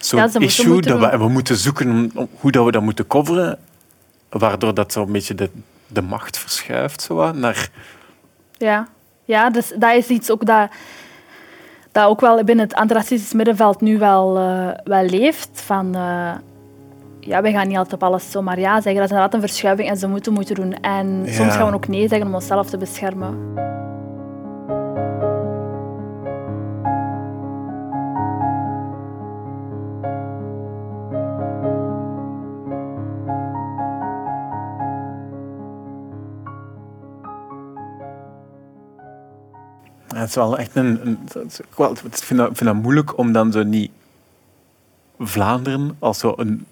[0.00, 3.58] zo'n Ja, issue moeten dat we, we moeten zoeken hoe dat we dat moeten coveren,
[4.30, 5.50] waardoor dat zo een beetje de,
[5.92, 7.68] de macht verschuift zo, wat, naar...
[8.52, 8.88] Ja,
[9.24, 10.68] ja dus dat is iets ook dat,
[11.92, 15.50] dat ook wel binnen het antiracistisch middenveld nu wel, eh, wel leeft.
[15.52, 16.30] Van, eh,
[17.20, 18.94] ja, wij gaan niet altijd op alles zomaar ja zeggen.
[18.94, 20.74] Dat is inderdaad een verschuiving en ze moeten moeten doen.
[20.80, 21.32] En Ja.
[21.32, 23.54] soms gaan we ook nee zeggen om onszelf te beschermen.
[40.22, 41.06] Het is wel echt een...
[41.06, 41.18] een
[42.02, 43.90] ik vind dat, vind dat moeilijk om dan zo niet
[45.18, 46.66] Vlaanderen als zo een...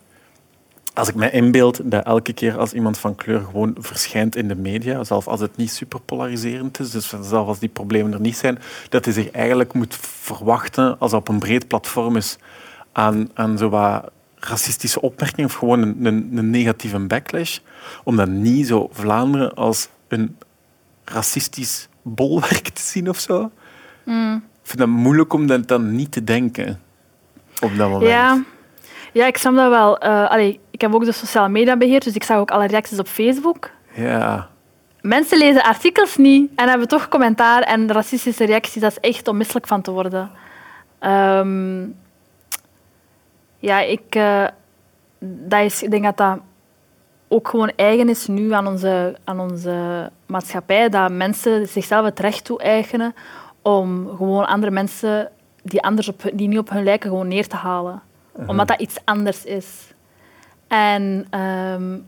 [0.95, 4.55] Als ik mij inbeeld dat elke keer als iemand van kleur gewoon verschijnt in de
[4.55, 8.37] media, zelfs als het niet super polariserend is, dus zelfs als die problemen er niet
[8.37, 8.59] zijn,
[8.89, 12.39] dat hij zich eigenlijk moet verwachten als op een breed platform is
[12.93, 13.69] aan, aan zo
[14.41, 17.59] racistische opmerkingen of gewoon een, een, een negatieve backlash,
[18.05, 20.37] om dan niet zo Vlaanderen als een
[21.05, 23.51] racistisch bolwerk te zien of zo.
[24.05, 26.81] Ik vind dat moeilijk om dat dan niet te denken
[27.61, 28.11] op dat moment.
[28.11, 28.43] Ja.
[29.13, 29.99] ja, ik snap dat wel.
[29.99, 32.99] Eh, allee, ik heb ook de sociale media beheerd, dus ik zag ook alle reacties
[32.99, 33.71] op Facebook.
[33.95, 34.49] Ja.
[35.01, 38.83] Mensen lezen artikels niet en hebben toch commentaar en racistische reacties.
[38.83, 40.31] Dat is echt om misselijk van te worden.
[40.99, 41.87] Ehm,
[43.59, 44.47] ja, ik, eh,
[45.19, 46.39] dat is, ik denk dat dat
[47.33, 50.89] ook gewoon eigen is nu aan onze, aan onze maatschappij.
[50.89, 53.15] Dat mensen zichzelf het recht toe-eigenen
[53.63, 55.31] om gewoon andere mensen
[55.63, 58.03] die, anders op, die niet op hun lijken gewoon neer te halen.
[58.47, 59.93] Omdat dat iets anders is.
[60.69, 61.99] En, ehm,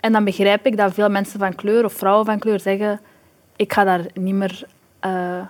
[0.00, 3.00] en dan begrijp ik dat veel mensen van kleur of vrouwen van kleur zeggen
[3.58, 4.66] ik ga daar niet meer
[5.00, 5.40] eh,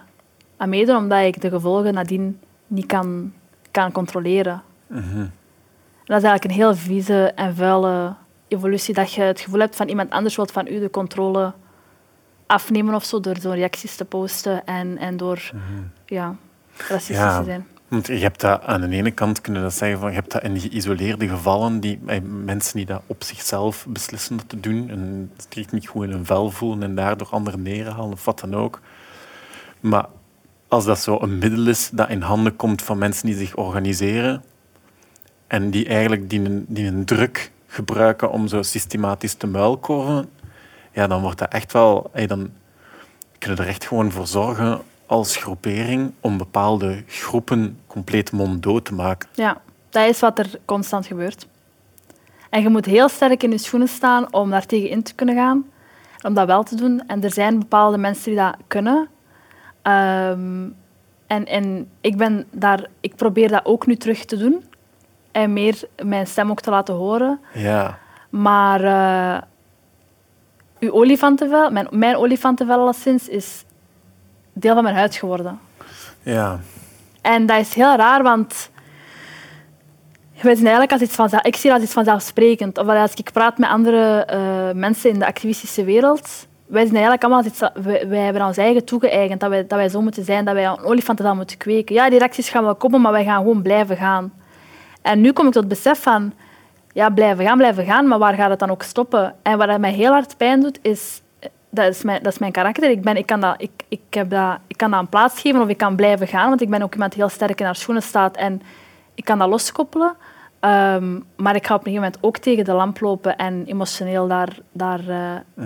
[0.57, 3.33] aan meedoen, omdat ik de gevolgen nadien niet kan,
[3.71, 4.63] kan controleren.
[4.89, 8.15] En dat is eigenlijk een heel vieze en vuile
[8.49, 11.53] evolutie, dat je het gevoel hebt van iemand anders wil van u de controle
[12.47, 15.51] afnemen of zo, door zo'n reacties te posten en, en door
[16.07, 16.37] ja,
[16.89, 17.39] racistisch Ja.
[17.39, 17.67] te zijn.
[17.89, 20.43] Want je hebt dat aan de ene kant kunnen dat zeggen van je hebt dat
[20.43, 25.31] in geïsoleerde gevallen, die, eh, mensen die dat op zichzelf beslissen dat te doen en
[25.49, 28.81] zich niet goed in hun vel voelen en daardoor anderen neerhalen of wat dan ook.
[29.81, 30.07] Maar
[30.69, 34.45] als dat zo een middel is dat in handen komt van mensen die zich organiseren
[35.47, 40.29] en die eigenlijk die een, die een druk gebruiken om zo systematisch te muilkorven,
[40.93, 42.11] ja, dan wordt dat echt wel...
[42.13, 42.51] eh, dan
[43.39, 49.29] kunnen er echt gewoon voor zorgen als groepering om bepaalde groepen compleet monddood te maken.
[49.35, 51.47] Ja, dat is wat er constant gebeurt.
[52.51, 55.35] En je moet heel sterk in je schoenen staan om daar tegen in te kunnen
[55.35, 55.65] gaan.
[56.23, 57.03] Om dat wel te doen.
[57.07, 59.09] En er zijn bepaalde mensen die dat kunnen.
[59.83, 60.69] Ehm,
[61.27, 64.65] en, en ik, ben daar, ik probeer dat ook nu terug te doen.
[65.43, 67.41] En meer mijn stem ook te laten horen.
[67.55, 67.99] Ja,
[68.31, 69.43] Maar eh,
[70.79, 73.65] uw olifantenvel, mijn, mijn olifantenvel alleszins, is
[74.53, 75.61] deel van mijn huid geworden.
[76.23, 76.61] ja,
[77.23, 78.71] En dat is heel raar, want
[80.43, 82.79] wij zien eigenlijk als iets vanzelf, ik zie dat als iets vanzelfsprekend.
[82.79, 87.23] Of als ik praat met andere eh, mensen in de activistische wereld, wij zien eigenlijk
[87.23, 90.25] allemaal als iets, wij, wij hebben ons eigen toegeëigend, dat wij, dat wij zo moeten
[90.25, 91.95] zijn, dat wij een olifantenvel moeten kweken.
[91.95, 94.33] Ja, die reacties gaan wel komen, maar wij gaan gewoon blijven gaan.
[95.09, 96.33] En nu kom ik tot het besef van,
[96.93, 99.35] ja, blijven gaan, blijven gaan, maar waar gaat het dan ook stoppen?
[99.43, 101.23] En wat mij heel hard pijn doet, is,
[101.71, 102.91] dat is mijn, dat is mijn karakter.
[102.91, 105.61] Ik, ben, ik, kan dat, ik, ik, heb dat, ik kan dat een plaats geven
[105.61, 107.77] of ik kan blijven gaan, want ik ben ook iemand die heel sterk in haar
[107.77, 108.63] schoenen staat en
[109.15, 110.17] ik kan dat loskoppelen.
[110.61, 114.29] Ehm, maar ik ga op een gegeven moment ook tegen de lamp lopen en emotioneel
[114.29, 115.65] daar, daar, eh,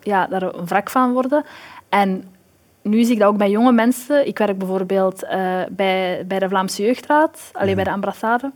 [0.00, 1.44] ja, daar een wrak van worden.
[1.88, 2.24] En
[2.82, 4.26] nu zie ik dat ook bij jonge mensen.
[4.26, 8.52] Ik werk bijvoorbeeld eh, bij, bij de Vlaamse Jeugdraad, alleen bij de ambassade.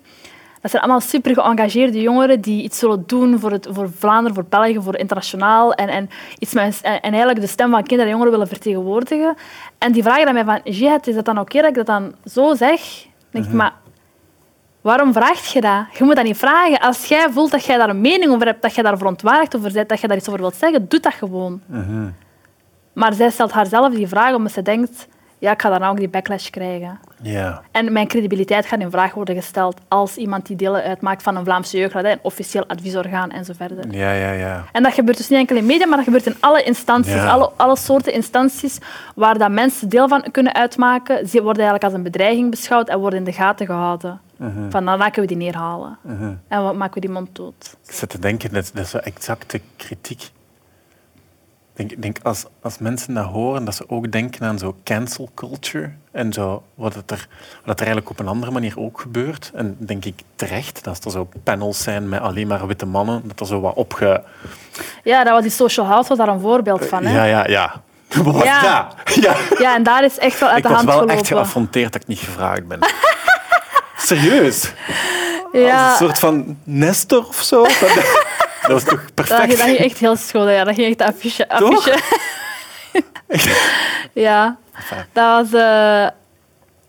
[0.60, 4.44] Dat zijn allemaal super geëngageerde jongeren die iets zullen doen voor, het, voor Vlaanderen, voor
[4.48, 5.72] België, voor internationaal.
[5.72, 9.36] En, en, iets met, en eigenlijk de stem van kinderen en jongeren willen vertegenwoordigen.
[9.78, 12.54] En die vragen aan mij van, is dat dan oké dat ik dat dan zo
[12.54, 12.80] zeg?
[13.02, 13.72] Dan denk ik, maar
[14.80, 15.84] waarom vraag je dat?
[15.98, 16.80] Je moet dat niet vragen.
[16.80, 19.72] Als jij voelt dat jij daar een mening over hebt, dat je daar verontwaardigd over
[19.72, 21.60] bent, dat je daar iets over wilt zeggen, doe dat gewoon.
[22.96, 25.06] Maar zij stelt haarzelf die vraag omdat ze denkt,
[25.38, 26.98] ja, ik ga daar nou ook die backlash krijgen.
[27.22, 27.62] Ja.
[27.70, 31.44] En mijn credibiliteit gaat in vraag worden gesteld als iemand die deel uitmaakt van een
[31.44, 33.85] Vlaamse jeugdraad, een officieel adviesorgaan en zo verder.
[33.92, 34.64] Ja, ja, ja.
[34.72, 37.28] En dat gebeurt dus niet enkel in media, maar dat gebeurt in alle instanties, Ja.
[37.30, 38.78] alle, alle soorten instanties
[39.14, 41.16] waar dat mensen deel van kunnen uitmaken.
[41.28, 44.20] Ze worden eigenlijk als een bedreiging beschouwd en worden in de gaten gehouden.
[44.37, 44.70] Mhm.
[44.70, 45.98] Van dan laten we die neerhalen.
[46.48, 47.76] En wat maken we die mond dood?
[47.87, 50.30] Ik zit te denken, dat, dat is exacte kritiek.
[51.76, 55.30] Ik denk, denk als, als mensen dat horen, dat ze ook denken aan zo cancel
[55.34, 57.28] culture en zo, wat, het er,
[57.64, 59.50] wat er eigenlijk op een andere manier ook gebeurt.
[59.54, 63.40] En denk ik terecht, dat er zo panels zijn met alleen maar witte mannen, dat
[63.40, 64.22] er zo wat opge...
[65.04, 67.04] Ja, dat was die social house was daar een voorbeeld van.
[67.04, 67.14] Hè?
[67.14, 67.82] Ja, ja, ja.
[68.22, 68.88] Wat was Ja.
[69.20, 69.34] Ja.
[69.58, 71.18] Ja, en daar is echt wel uit Ik de was hand wel gelopen.
[71.18, 72.78] echt geaffronteerd dat ik niet gevraagd ben.
[73.96, 74.72] Serieus?
[75.52, 77.66] Als ja, een soort van Nestor of zo?
[78.68, 79.50] Dat, dat was toch dat, perfect?
[79.50, 80.52] dat ging echt heel schoon.
[80.52, 81.46] Ja, dat ging echt affiche.
[84.12, 84.57] Ja,
[85.12, 86.07] dat was, eh,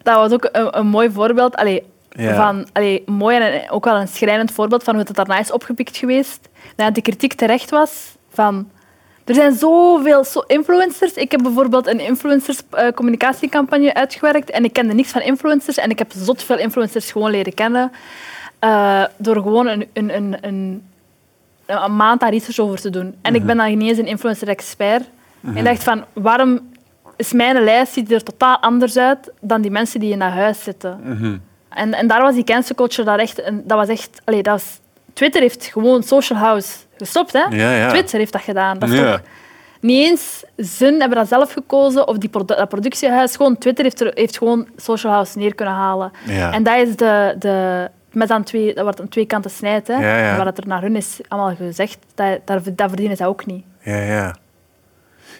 [0.04, 1.56] dat was ook een, een mooi voorbeeld.
[1.56, 2.36] Allee, Ja.
[2.36, 5.98] van, allee, mooi en ook wel een schrijnend voorbeeld van hoe het daarna is opgepikt
[5.98, 6.40] geweest.
[6.76, 8.70] Dat die kritiek terecht was van...
[9.26, 11.14] Er zijn zoveel zo influencers.
[11.14, 16.12] Ik heb bijvoorbeeld een influencers-communicatiecampagne uitgewerkt en ik kende niks van influencers en ik heb
[16.16, 17.92] zot veel influencers gewoon leren kennen
[18.60, 20.87] eh, door gewoon een, een, een, een,
[21.68, 23.16] een maand daar research over te doen.
[23.22, 25.04] En ik ben dan niet eens een influencer-expert.
[25.46, 26.60] En ik dacht van, waarom
[27.16, 30.64] is mijn lijst ziet er totaal anders uit dan die mensen die in dat huis
[30.64, 31.00] zitten?
[31.04, 31.38] Mhm.
[31.70, 33.42] En, en daar was die cancel culture daar echt...
[33.54, 34.22] Dat was echt...
[34.26, 34.80] Allee, dat was,
[35.14, 37.44] Twitter heeft gewoon Social House gestopt, hè?
[37.50, 37.90] Ja, ja.
[37.90, 38.80] Twitter heeft dat gedaan.
[38.80, 39.12] Dat is Ja.
[39.12, 39.22] toch
[39.80, 43.36] niet eens Zun hebben dat zelf gekozen of die produ- dat productiehuis.
[43.36, 46.12] Gewoon Twitter heeft, er, heeft gewoon Social House neer kunnen halen.
[46.28, 47.36] En dat is de...
[47.40, 49.88] de met aan twee, dat wordt aan twee kanten snijdt.
[49.88, 49.94] Hè?
[49.94, 53.66] Ja, Wat er naar hun is allemaal gezegd, dat, dat, verdienen zij ook niet.
[53.82, 54.36] Ja, ja.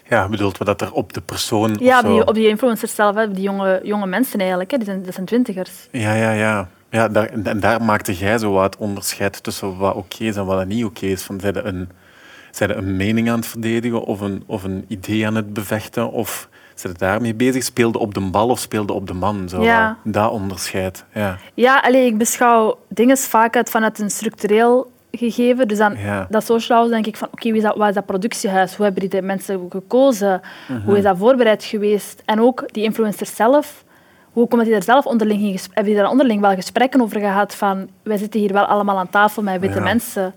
[0.08, 2.12] Ja, bedoelt we dat er op de persoon of Ja, zo...
[2.12, 4.70] die, op die influencers zelf, hè, die jonge, jonge mensen eigenlijk.
[4.70, 5.88] Hè, die zijn, dat zijn twintigers.
[5.90, 6.68] Ja, ja, ja.
[6.90, 10.46] ja daar, en daar maakte jij zo wat het onderscheid tussen wat oké is en
[10.46, 11.22] wat niet oké is.
[11.22, 11.88] Van, zijn een,
[12.50, 16.10] zijn een mening aan het verdedigen of een, of een idee aan het bevechten?
[16.10, 16.48] Of
[16.80, 17.62] zijn daarmee bezig?
[17.62, 19.48] Speelde op de bal of speelde op de man?
[19.48, 19.96] Zo, Ja.
[20.04, 21.04] Dat onderscheid.
[21.14, 21.36] Ja.
[21.54, 25.68] Ja, allee, ik beschouw dingen vaak uit vanuit een structureel gegeven.
[25.68, 26.26] Dus dan, Ja.
[26.30, 28.74] dat social house denk ik van, oké, dat, wat is dat productiehuis?
[28.76, 30.40] Hoe hebben die mensen gekozen?
[30.68, 30.80] Mhm.
[30.84, 32.22] Hoe is dat voorbereid geweest?
[32.24, 33.84] En ook die influencers zelf.
[34.32, 35.74] Hoe komt die er zelf onderling in gesprek?
[35.74, 39.10] Hebben die daar onderling wel gesprekken over gehad van, wij zitten hier wel allemaal aan
[39.10, 39.82] tafel met witte Ja.
[39.84, 40.34] mensen.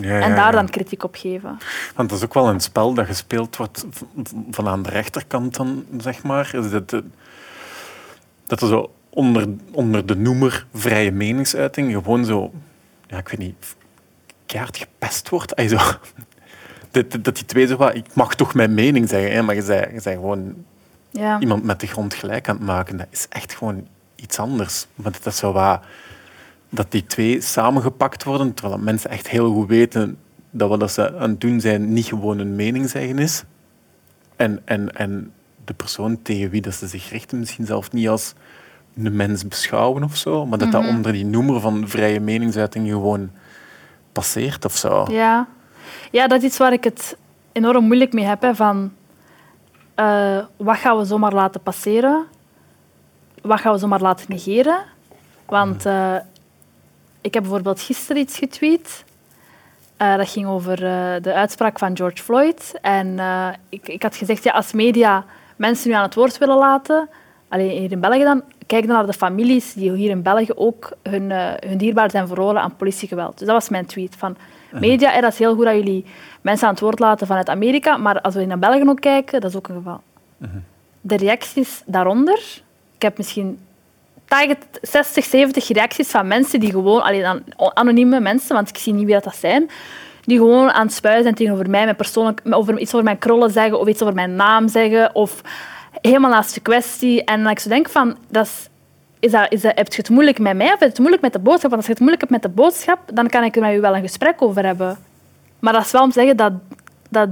[0.00, 0.50] Ja, En daar ja.
[0.50, 1.58] dan kritiek op geven.
[1.94, 3.86] Want dat is ook wel een spel dat gespeeld wordt
[4.50, 6.54] van aan de rechterkant dan, zeg maar.
[6.54, 7.02] Is dat,
[8.46, 12.52] dat er zo onder, onder de noemer vrije meningsuiting gewoon zo,
[13.06, 13.76] ja, ik weet niet,
[14.46, 15.56] keihard gepest wordt.
[15.56, 15.78] Ay, zo.
[16.90, 19.62] Dat, dat die twee zo wat, ik mag toch mijn mening zeggen, hè, maar je
[19.64, 20.54] bent, je gewoon
[21.10, 21.40] Ja.
[21.40, 22.96] iemand met de grond gelijk aan het maken.
[22.96, 24.86] Dat is echt gewoon iets anders.
[24.94, 25.80] Maar dat is zo wat,
[26.74, 30.18] dat die twee samengepakt worden, terwijl mensen echt heel goed weten
[30.50, 33.44] dat wat ze aan het doen zijn niet gewoon een mening zeggen is.
[34.36, 35.32] En, en, en
[35.64, 38.34] de persoon tegen wie dat ze zich richten misschien zelf niet als
[38.96, 43.30] een mens beschouwen of zo, maar dat dat onder die noemer van vrije meningsuiting gewoon
[44.12, 45.06] passeert of zo.
[45.10, 45.48] Ja.
[46.10, 47.16] ja, dat is iets waar ik het
[47.52, 48.42] enorm moeilijk mee heb.
[48.42, 48.92] Hè, van,
[49.94, 52.24] eh, wat gaan we zomaar laten passeren?
[53.42, 54.78] Wat gaan we zomaar laten negeren?
[55.46, 56.16] Want eh,
[57.22, 59.04] ik heb bijvoorbeeld gisteren iets getweet.
[59.96, 62.74] Eh, dat ging over eh, de uitspraak van George Floyd.
[62.80, 65.24] En eh, ik, ik had gezegd, ja, als media
[65.56, 67.08] mensen nu aan het woord willen laten,
[67.48, 70.92] alleen hier in België dan, kijk dan naar de families die hier in België ook
[71.02, 71.30] hun,
[71.66, 73.38] hun dierbaar zijn verloren aan politiegeweld.
[73.38, 74.16] Dus dat was mijn tweet.
[74.16, 74.36] Van,
[74.70, 76.04] media, dat is heel goed dat jullie
[76.40, 79.50] mensen aan het woord laten vanuit Amerika, maar als we naar België ook kijken, dat
[79.50, 80.00] is ook een geval.
[81.00, 82.62] De reacties daaronder,
[82.94, 83.71] ik heb misschien 80,
[84.82, 87.42] 60, 70 reacties van mensen die gewoon, alleen dan
[87.74, 89.70] anonieme mensen, want ik zie niet wie dat, dat zijn,
[90.24, 93.50] die gewoon aan het spuien zijn tegenover mij, met persoonlijk, over iets over mijn krollen
[93.50, 95.40] zeggen of iets over mijn naam zeggen of
[96.00, 97.24] helemaal naast de kwestie.
[97.24, 98.68] En dat ik zo denk van, dat is,
[99.20, 101.22] is dat, is dat, heb je het moeilijk met mij of heb je het moeilijk
[101.22, 101.70] met de boodschap?
[101.70, 103.80] Want als je het moeilijk hebt met de boodschap, dan kan ik er met u
[103.80, 104.98] wel een gesprek over hebben.
[105.58, 106.52] Maar dat is wel om te zeggen, dat,
[107.08, 107.28] dat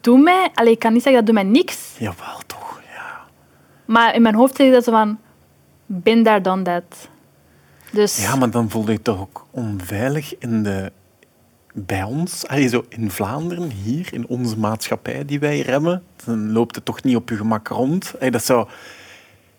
[0.00, 0.50] doet mij...
[0.54, 1.94] Allee, ik kan niet zeggen, dat doet mij niks.
[1.98, 2.80] Jawel, toch.
[2.94, 3.20] Ja.
[3.84, 5.18] Maar in mijn hoofd zeg ik dat zo van...
[5.94, 7.08] Been there, done that.
[7.90, 8.22] Dus...
[8.22, 10.92] Ja, maar dan voelde je toch ook onveilig in de,
[11.74, 16.02] bij ons, allee, zo in Vlaanderen, hier, in onze maatschappij die wij hebben.
[16.24, 18.12] Dan loopt het toch niet op je gemak rond.
[18.18, 18.68] Allee, dat zou...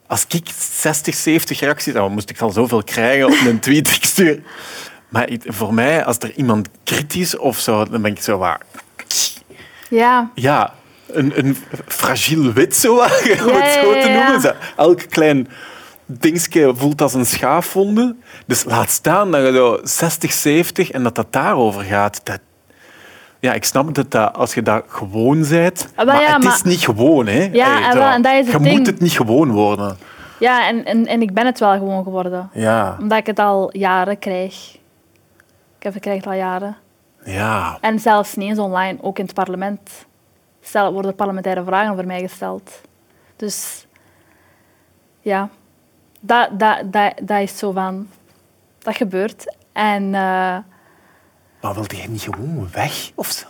[0.07, 1.93] Als ik 60, 70 reacties...
[1.93, 4.43] Dan moest ik al zoveel krijgen op een tweet ik stuur.
[5.09, 8.61] Maar het- voor mij, als er iemand kritisch of zo, dan ben ik zo waar...
[9.89, 10.73] Ja, Ja,
[11.07, 13.07] een, een fragiel wit, zo, om Ja,
[13.61, 14.55] het zo te noemen.
[14.77, 15.47] Elk klein
[16.05, 18.15] dingetje voelt als een schaafwonde.
[18.45, 22.21] Dus laat staan dat je zo 60, 70 en dat dat daarover gaat.
[22.25, 22.39] Dat,
[23.39, 26.53] ja, ik snap dat, dat als je dat gewoon bent, Ah, maar ja, het maar-
[26.53, 27.27] is niet gewoon.
[27.27, 27.49] Hè.
[27.51, 28.77] Ja, Hey, zo, wel, en dat is het je ding.
[28.77, 29.97] moet het niet gewoon worden.
[30.39, 32.49] ja en, en, en ik ben het wel gewoon geworden.
[32.53, 34.77] Ja, Omdat ik het al jaren krijg.
[35.77, 36.77] Ik heb het al jaren.
[37.23, 37.77] ja.
[37.81, 39.89] En zelfs niet eens online, ook in het parlement
[40.61, 42.81] stel, worden parlementaire vragen over mij gesteld.
[43.35, 43.87] Dus
[45.21, 45.49] ja,
[46.25, 48.07] dat, dat, dat, dat is zo van...
[48.79, 49.55] Dat gebeurt.
[49.73, 50.57] En eh,
[51.61, 53.45] Maar wilde je niet gewoon weg of zo?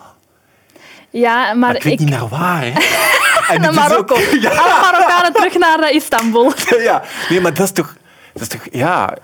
[1.10, 2.00] ja, maar, ik weet ik...
[2.00, 2.62] niet naar waar.
[2.64, 2.72] Hè.
[3.54, 4.16] En Naar Marokko.
[4.16, 4.50] ook- ja.
[4.50, 6.52] Alle Marokkanen terug naar eh, Istanbul.
[6.90, 7.96] ja, nee, maar dat is toch...
[8.34, 9.18] Dat is toch ja,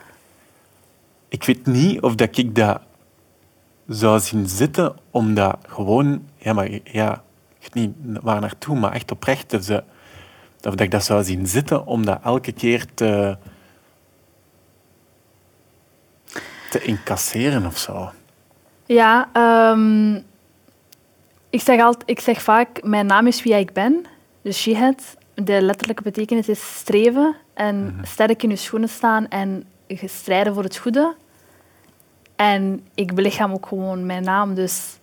[1.30, 2.82] ik weet niet of dat ik dat
[3.88, 6.28] zou zien zitten, omdat gewoon...
[6.38, 7.22] Ja, maar ja,
[7.60, 9.50] ik weet niet waar naartoe, maar echt oprecht.
[9.50, 9.78] Dus, eh,
[10.62, 13.38] of dat ik dat zou zien zitten, om dat elke keer te...
[16.70, 18.12] te incasseren of zo.
[18.86, 20.16] Ja, ehm,
[21.50, 24.06] ik, zeg altijd, ik zeg vaak, mijn naam is wie ik ben.
[24.42, 29.64] Dus jihad, de letterlijke betekenis is streven en sterk in je schoenen staan en
[30.06, 31.16] strijden voor het goede.
[32.36, 34.98] En ik belichaam ook gewoon mijn naam, dus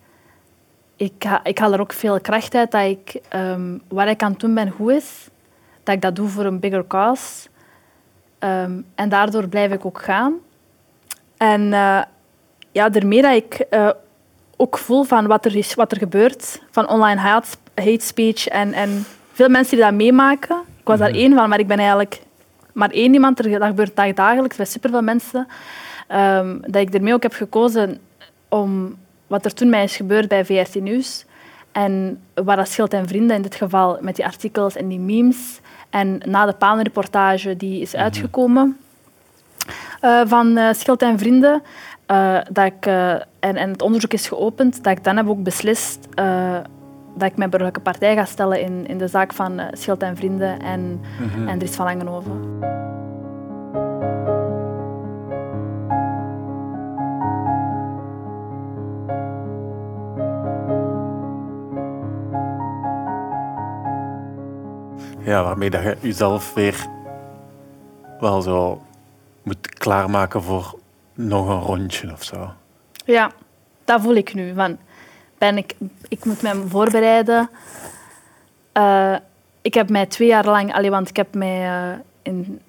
[0.96, 4.30] ik, ha- ik haal er ook veel kracht uit dat ik, ehm, wat ik aan
[4.30, 5.28] het doen ben goed is,
[5.86, 7.48] dat ik dat doe voor een bigger cause.
[8.38, 10.34] Ehm, en daardoor blijf ik ook gaan.
[11.36, 12.02] En eh,
[12.72, 13.90] ja, daarmee dat ik eh,
[14.56, 18.72] ook voel van wat er, is, wat er gebeurt, van online hate, hate speech en,
[18.72, 20.56] en veel mensen die dat meemaken.
[20.80, 22.22] Ik was daar één van, maar ik ben eigenlijk
[22.72, 23.38] maar één iemand.
[23.38, 25.46] Er, dat gebeurt dag- dagelijks bij superveel mensen.
[26.08, 28.00] Ehm, dat ik ermee ook heb gekozen
[28.48, 28.96] om
[29.26, 31.24] wat er toen mij is gebeurd bij VRT Nieuws
[31.76, 35.60] en waar dat Schild en Vrienden in dit geval met die artikels en die memes
[35.90, 38.76] en na de paanreportage die is uitgekomen
[40.00, 41.62] eh, van eh Schild en Vrienden,
[42.06, 46.08] eh, dat ik, en, en het onderzoek is geopend, dat ik dan heb ook beslist
[47.14, 50.60] dat ik mijn burgerlijke partij ga stellen in, in de zaak van Schild en Vrienden
[50.60, 51.00] en,
[51.46, 52.58] en Dries van Langenhoven.
[65.26, 66.86] Ja, waarmee dat je jezelf weer
[68.20, 68.82] wel zo
[69.42, 70.78] moet klaarmaken voor
[71.14, 72.50] nog een rondje of zo.
[73.04, 73.30] Ja,
[73.84, 74.54] dat voel ik nu.
[74.54, 74.78] Van,
[75.38, 75.74] ben ik,
[76.08, 77.50] ik moet me voorbereiden.
[78.72, 79.14] Eh,
[79.62, 82.60] ik heb mij twee jaar lang, allee, want ik heb mij eh, in,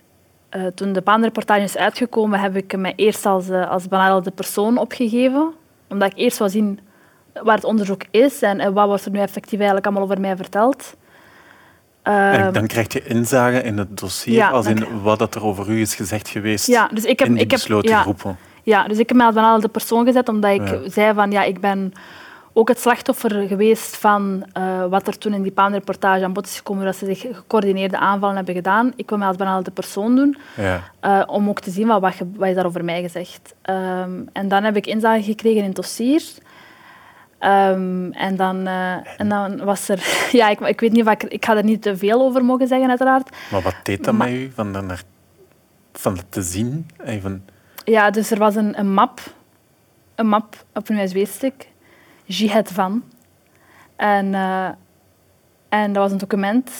[0.50, 5.54] eh, toen de baanreportage is uitgekomen, heb ik mij eerst als, als benadelde persoon opgegeven.
[5.88, 6.80] Omdat ik eerst wou zien
[7.44, 10.36] waar het onderzoek is en, en wat wordt er nu effectief eigenlijk allemaal over mij
[10.36, 10.96] verteld.
[12.08, 15.44] En Ehm, dan krijg je inzage in het dossier, ja, als in wat dat er
[15.44, 18.02] over u is gezegd geweest ja, dus ik heb, in die ik heb, besloten ja,
[18.02, 18.38] groepen.
[18.64, 20.90] Ja, dus ik heb mij als benadelde persoon gezet, omdat ik Ja.
[20.90, 21.94] zei van ja, ik ben
[22.54, 26.58] ook het slachtoffer geweest van eh, wat er toen in die paanreportage aan bod is
[26.58, 28.94] gekomen, dat ze zich gecoördineerde aanvallen hebben gedaan.
[28.96, 30.84] Ik wil mij als benadelde persoon doen, Ja.
[31.00, 32.02] eh, om ook te zien wat,
[32.36, 33.54] wat is daar over mij gezegd.
[33.62, 36.24] Ehm, en dan heb ik inzage gekregen in het dossier.
[37.40, 40.00] Ehm, en, dan, eh, en dan was er...
[40.32, 41.24] Ja, ik, ik weet niet ik...
[41.24, 43.36] Ik ga er niet te veel over mogen zeggen, uiteraard.
[43.52, 45.02] Maar wat deed dat Maar- met u, van, naar,
[45.94, 46.90] van dat te zien?
[46.98, 47.42] En van,
[47.84, 49.20] Ja, dus er was een, een map,
[50.16, 51.68] een map op een USB-stick,
[52.26, 53.04] Jihad van.
[53.96, 54.68] En, eh,
[55.70, 56.72] en dat was een document,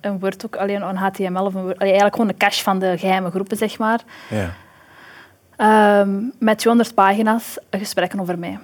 [0.00, 2.98] een Word ook, alleen een HTML, of een Word, eigenlijk gewoon een cache van de
[2.98, 4.00] geheime groepen, zeg maar.
[4.30, 4.50] ja.
[5.56, 8.58] Ehm, met 200 pagina's gesprekken over mij.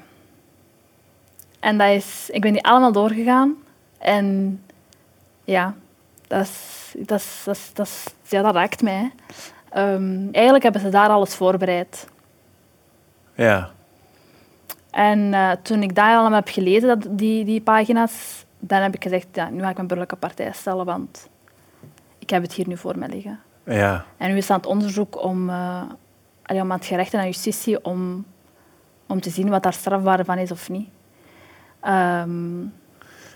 [1.61, 3.55] En dat is, ik ben die allemaal doorgegaan.
[3.99, 4.61] En
[5.45, 5.75] ja,
[6.27, 9.13] dat, is, dat, is, dat, is, dat, is- ja, dat raakt mij.
[9.71, 12.07] Ehm, eigenlijk hebben ze daar alles voorbereid.
[13.35, 13.71] ja.
[14.91, 19.03] En eh, toen ik dat allemaal heb gelezen, dat, die, die pagina's, dan heb ik
[19.03, 21.29] gezegd, ja, nu ga ik mijn burgerlijke partij stellen, want
[22.19, 23.41] ik heb het hier nu voor me liggen.
[23.65, 24.05] Ja.
[24.17, 25.83] En nu is het aan het onderzoek om, eh,
[26.43, 28.25] allee, om aan het gerecht en aan justitie om,
[29.07, 30.89] om te zien wat daar strafbaar van is of niet.
[31.81, 32.61] Ehm,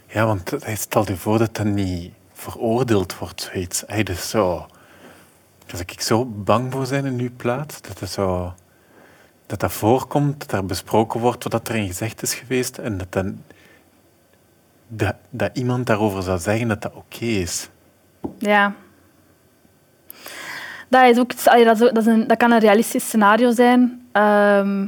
[0.06, 3.42] ja, want hij stelt je voor dat dat niet veroordeeld wordt.
[3.52, 3.82] Zoiets.
[3.86, 4.66] Hey, dus zo...
[5.70, 8.54] Als ik zo bang voor zijn in uw plaats, dat het zo...
[9.46, 13.12] Dat dat voorkomt, dat er besproken wordt wat er in gezegd is geweest en dat,
[13.12, 13.42] dan,
[14.88, 17.68] dat, dat iemand daarover zou zeggen dat dat oké is.
[18.38, 18.74] Ja.
[20.88, 24.08] Dat, is ook, dat, is ook- dat, is een, dat kan een realistisch scenario zijn.
[24.12, 24.86] Ehm,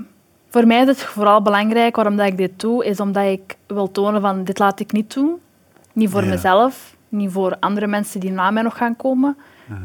[0.57, 3.91] voor mij is het vooral belangrijk waarom dat ik dit doe, is omdat ik wil
[3.91, 5.39] tonen van dit laat ik niet toe.
[5.93, 6.29] Niet voor Ja.
[6.29, 9.37] mezelf, niet voor andere mensen die na mij nog gaan komen.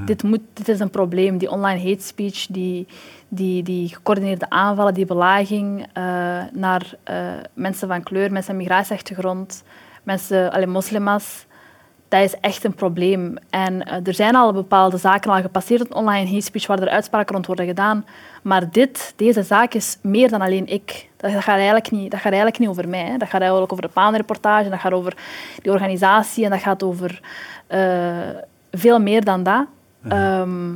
[0.06, 1.38] dit, moet, dit is een probleem.
[1.38, 2.88] Die online hate speech, die,
[3.28, 6.04] die, die gecoördineerde aanvallen, die belaging eh,
[6.54, 7.16] naar eh,
[7.54, 9.64] mensen van kleur, mensen met migratieachtergrond,
[10.04, 11.46] mensen, allee, moslims
[12.12, 13.36] dat is echt een probleem.
[13.50, 16.90] En eh, er zijn al bepaalde zaken al gepasseerd op online hate speech waar er
[16.90, 18.06] uitspraken rond worden gedaan.
[18.44, 21.10] Maar dit, deze zaak is meer dan alleen ik.
[21.18, 23.06] Dat, gaat, eigenlijk niet, dat gaat eigenlijk niet over mij.
[23.06, 23.18] Hè.
[23.18, 25.18] Dat gaat eigenlijk over de paanreportage, dat gaat over
[25.62, 27.22] die organisatie en dat gaat over
[27.68, 28.30] eh,
[28.72, 29.66] veel meer dan dat.
[30.08, 30.74] Ehm,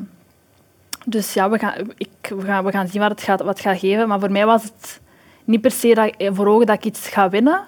[1.06, 3.60] dus ja, we gaan, ik, we, gaan, we gaan zien wat het, gaat, wat het
[3.60, 4.08] gaat geven.
[4.08, 5.02] Maar voor mij was het
[5.44, 7.62] niet per se dat, voor ogen dat ik iets ga winnen,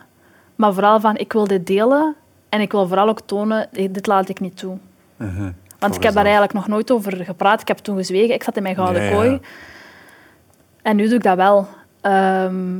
[0.55, 2.15] maar vooral van ik wil dit delen
[2.49, 4.77] en ik wil vooral ook tonen, eh, dit laat ik niet toe.
[5.17, 5.51] Mhm.
[5.79, 7.61] Want ik heb daar eigenlijk nog nooit over gepraat.
[7.61, 8.33] Ik heb toen gezwegen.
[8.33, 9.15] Ik zat in mijn gouden Ja, ja.
[9.15, 9.39] kooi.
[10.81, 11.67] En nu doe ik dat wel.
[12.01, 12.75] Ehm,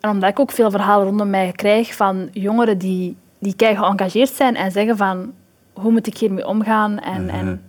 [0.00, 4.28] en omdat ik ook veel verhalen rondom mij krijg van jongeren die, die kei geëngageerd
[4.30, 5.32] zijn en zeggen van
[5.72, 7.34] hoe moet ik hiermee omgaan en, Mhm.
[7.34, 7.62] en,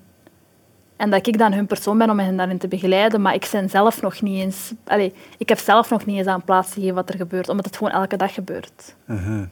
[0.98, 3.70] en dat ik dan hun persoon ben om hen daarin te begeleiden, maar ik ben
[3.70, 4.74] zelf nog niet eens...
[4.88, 7.78] Allee, ik heb zelf nog niet eens aan plaats gegeven wat er gebeurt, omdat het
[7.78, 8.96] gewoon elke dag gebeurt.
[9.06, 9.46] Mhm.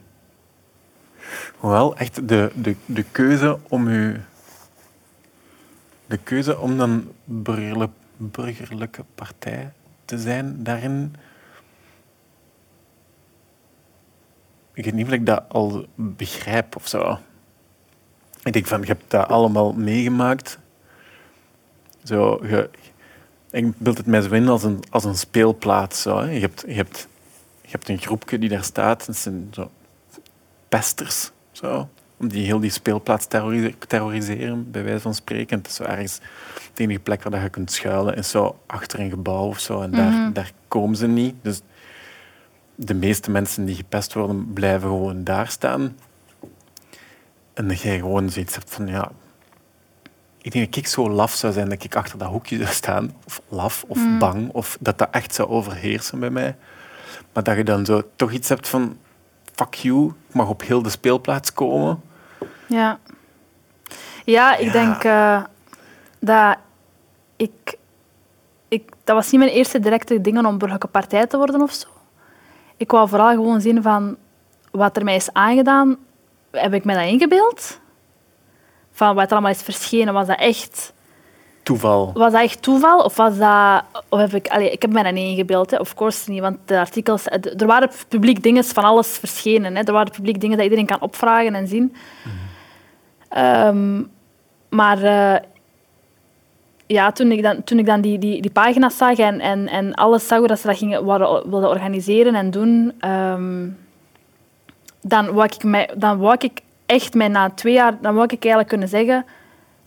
[1.56, 4.20] Hoewel, echt de, de, de keuze om u...
[6.06, 9.72] De keuze om dan burgerlijk, burgerlijke partij
[10.04, 11.14] te zijn, daarin...
[14.72, 17.18] Ik weet niet of ik dat al begrijp of zo.
[18.42, 20.58] Ik denk van, je hebt dat allemaal meegemaakt.
[22.04, 22.70] Zo, je,
[23.50, 26.02] ik beeld het mij zo in als een, als een speelplaats.
[26.02, 26.30] Zo, hè.
[26.30, 27.08] Je, hebt, je, hebt,
[27.62, 29.06] je hebt een groepje die daar staat.
[29.06, 29.70] Dat zijn zo
[30.68, 31.88] pesters, zo,
[32.18, 35.58] die heel die speelplaats terrori- terroriseren, bij wijze van spreken.
[35.58, 36.18] Het is zo ergens
[36.74, 39.80] de enige plek waar dat je kunt schuilen, is zo achter een gebouw of zo.
[39.80, 41.34] En daar, daar komen ze niet.
[41.42, 41.60] Dus
[42.74, 45.96] de meeste mensen die gepest worden, blijven gewoon daar staan.
[47.54, 49.10] En dat jij gewoon zoiets hebt van, ja...
[50.42, 53.14] Ik denk dat ik zo laf zou zijn dat ik achter dat hoekje zou staan.
[53.26, 54.50] Of laf, of bang.
[54.52, 56.56] Of dat dat echt zou overheersen bij mij.
[57.32, 58.96] Maar dat je dan zo toch iets hebt van...
[59.58, 62.02] Fuck you, ik mag op heel de speelplaats komen.
[62.66, 62.98] Ja.
[64.24, 64.72] Ja, ik Ja.
[64.72, 65.42] denk eh,
[66.18, 66.56] dat
[67.36, 67.76] ik,
[68.68, 68.90] ik...
[69.04, 71.86] Dat was niet mijn eerste directe dingen om burgerlijke partij te worden of zo.
[72.76, 74.16] Ik wou vooral gewoon zien van
[74.70, 75.96] wat er mij is aangedaan.
[76.50, 77.80] Heb ik mij dat ingebeeld?
[78.92, 80.92] Van wat er allemaal is verschenen, was dat echt...
[81.68, 82.10] Toeval.
[82.14, 82.98] Was dat echt toeval?
[83.00, 83.82] Of was dat...
[84.08, 84.48] Of heb ik...
[84.48, 85.76] Allee, ik heb mij dat niet ingebeeld, hè.
[85.76, 86.40] of course niet.
[86.40, 87.26] Want de artikels...
[87.56, 89.76] Er waren publiek dingen van alles verschenen.
[89.76, 89.82] Hè.
[89.82, 91.94] Er waren publiek dingen dat iedereen kan opvragen en zien.
[93.28, 94.02] Ehm,
[94.68, 95.02] maar...
[95.02, 95.40] eh,
[96.86, 99.94] ja, toen ik dan, toen ik dan die, die, die pagina's zag en, en, en
[99.94, 103.66] alles zag hoe dat ze dat gingen, waren, wilden organiseren en doen, ehm,
[105.02, 108.68] dan, wou ik dan wou ik echt mij na twee jaar, dan wou ik eigenlijk
[108.68, 109.24] kunnen zeggen,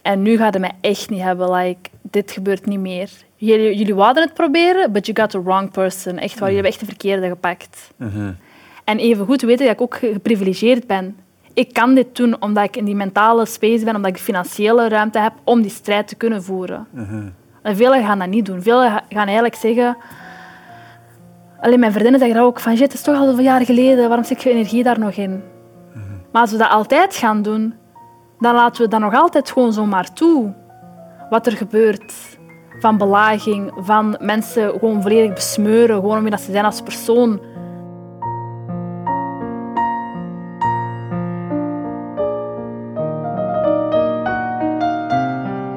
[0.02, 3.10] en nu gaat het mij echt niet hebben, like, dit gebeurt niet meer.
[3.36, 6.18] Jullie, jullie wouden het proberen, but you got the wrong person.
[6.18, 7.92] Echt waar, jullie hebben echt de verkeerde gepakt.
[7.96, 8.32] Mhm.
[8.84, 11.16] En evengoed weten dat ik ook geprivilegeerd ben.
[11.54, 14.88] Ik kan dit doen omdat ik in die mentale space ben, omdat ik de financiële
[14.90, 16.88] ruimte heb om die strijd te kunnen voeren.
[17.62, 18.62] En velen gaan dat niet doen.
[18.62, 19.98] Velen ga- gaan eigenlijk zeggen...
[21.60, 24.08] Alleen mijn vriendinnen zeggen dat ook van, shit, het is toch al zoveel jaar geleden,
[24.08, 25.42] waarom zit je energie daar nog in?
[26.32, 27.74] Maar als we dat altijd gaan doen,
[28.42, 30.54] dan laten we dat nog altijd gewoon zomaar toe.
[31.30, 32.40] Wat er gebeurt.
[32.80, 37.30] Van belaging, van mensen gewoon volledig besmeuren, gewoon omdat ze zijn als persoon.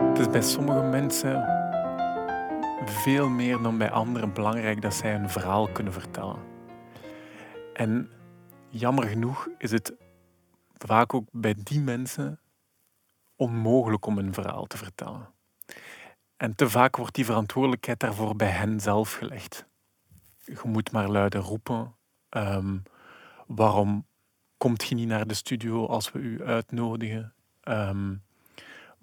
[0.09, 1.45] Het is bij sommige mensen
[2.85, 6.39] veel meer dan bij anderen belangrijk dat zij een verhaal kunnen vertellen.
[7.73, 8.11] En
[8.69, 9.93] jammer genoeg is het
[10.87, 12.39] vaak ook bij die mensen
[13.45, 15.33] onmogelijk om een verhaal te vertellen.
[16.37, 19.67] En te vaak wordt die verantwoordelijkheid daarvoor bij hen zelf gelegd.
[20.45, 21.95] Je moet maar luiden roepen.
[22.29, 22.77] ehm,
[23.47, 24.07] waarom
[24.57, 27.35] komt je niet naar de studio als we u uitnodigen?
[27.61, 28.15] Ehm,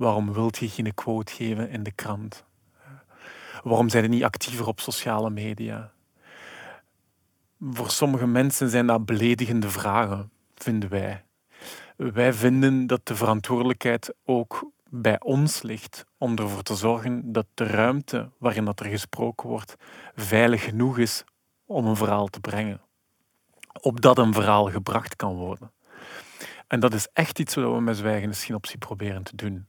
[0.01, 2.45] Waarom wilt je geen quote geven in de krant?
[3.63, 5.91] Waarom zijn je niet actiever op sociale media?
[7.59, 11.25] Voor sommige mensen zijn dat beledigende vragen, vinden wij.
[12.09, 17.63] Wij vinden dat de verantwoordelijkheid ook bij ons ligt om ervoor te zorgen dat de
[17.63, 19.75] ruimte waarin dat er gesproken wordt
[20.15, 21.23] veilig genoeg is
[21.65, 22.81] om een verhaal te brengen.
[23.81, 25.71] Opdat een verhaal gebracht kan worden.
[26.67, 29.67] En dat is echt iets wat we met zwijgende proberen te doen.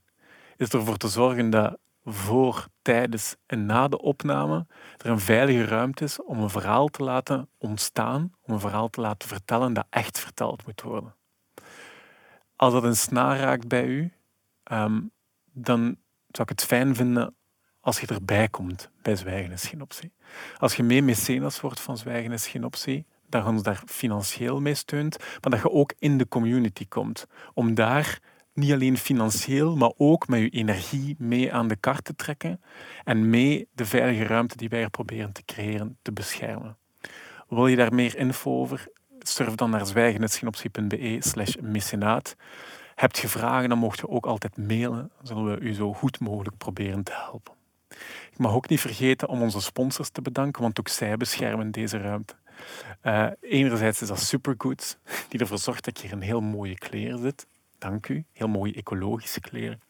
[0.57, 4.65] Is ervoor te zorgen dat voor, tijdens en na de opname
[4.97, 9.01] er een veilige ruimte is om een verhaal te laten ontstaan, om een verhaal te
[9.01, 11.15] laten vertellen dat echt verteld moet worden.
[12.55, 14.11] Als dat een snaar raakt bij u,
[14.63, 15.01] ehm,
[15.51, 15.81] dan
[16.27, 17.35] zou ik het fijn vinden
[17.79, 20.11] als je erbij komt bij Zwijgen is geen optie.
[20.57, 24.61] Als je mee mecenas wordt van Zwijgen is geen optie, dat je ons daar financieel
[24.61, 27.25] mee steunt, maar dat je ook in de community komt.
[27.53, 28.19] Om daar
[28.53, 32.61] niet alleen financieel, maar ook met je energie mee aan de kar te trekken
[33.03, 36.77] en mee de veilige ruimte die wij er proberen te creëren te beschermen.
[37.49, 38.87] Wil je daar meer info over?
[39.23, 42.35] Surf dan naar zwijgenetschinoptie.be slash mecenaat.
[42.95, 45.11] Heb je vragen, dan mocht je ook altijd mailen.
[45.21, 47.53] Zullen we u zo goed mogelijk proberen te helpen.
[48.31, 51.97] Ik mag ook niet vergeten om onze sponsors te bedanken, want ook zij beschermen deze
[51.97, 52.35] ruimte.
[53.03, 54.97] Uh, enerzijds is dat Supergood,
[55.29, 57.47] die ervoor zorgt dat je hier een heel mooie kleren zit.
[57.77, 58.25] Dank u.
[58.33, 59.81] Heel mooie ecologische kleren.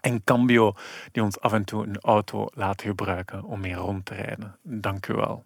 [0.00, 0.74] En Cambio,
[1.12, 4.56] die ons af en toe een auto laat gebruiken om mee rond te rijden.
[4.62, 5.44] Dank u wel.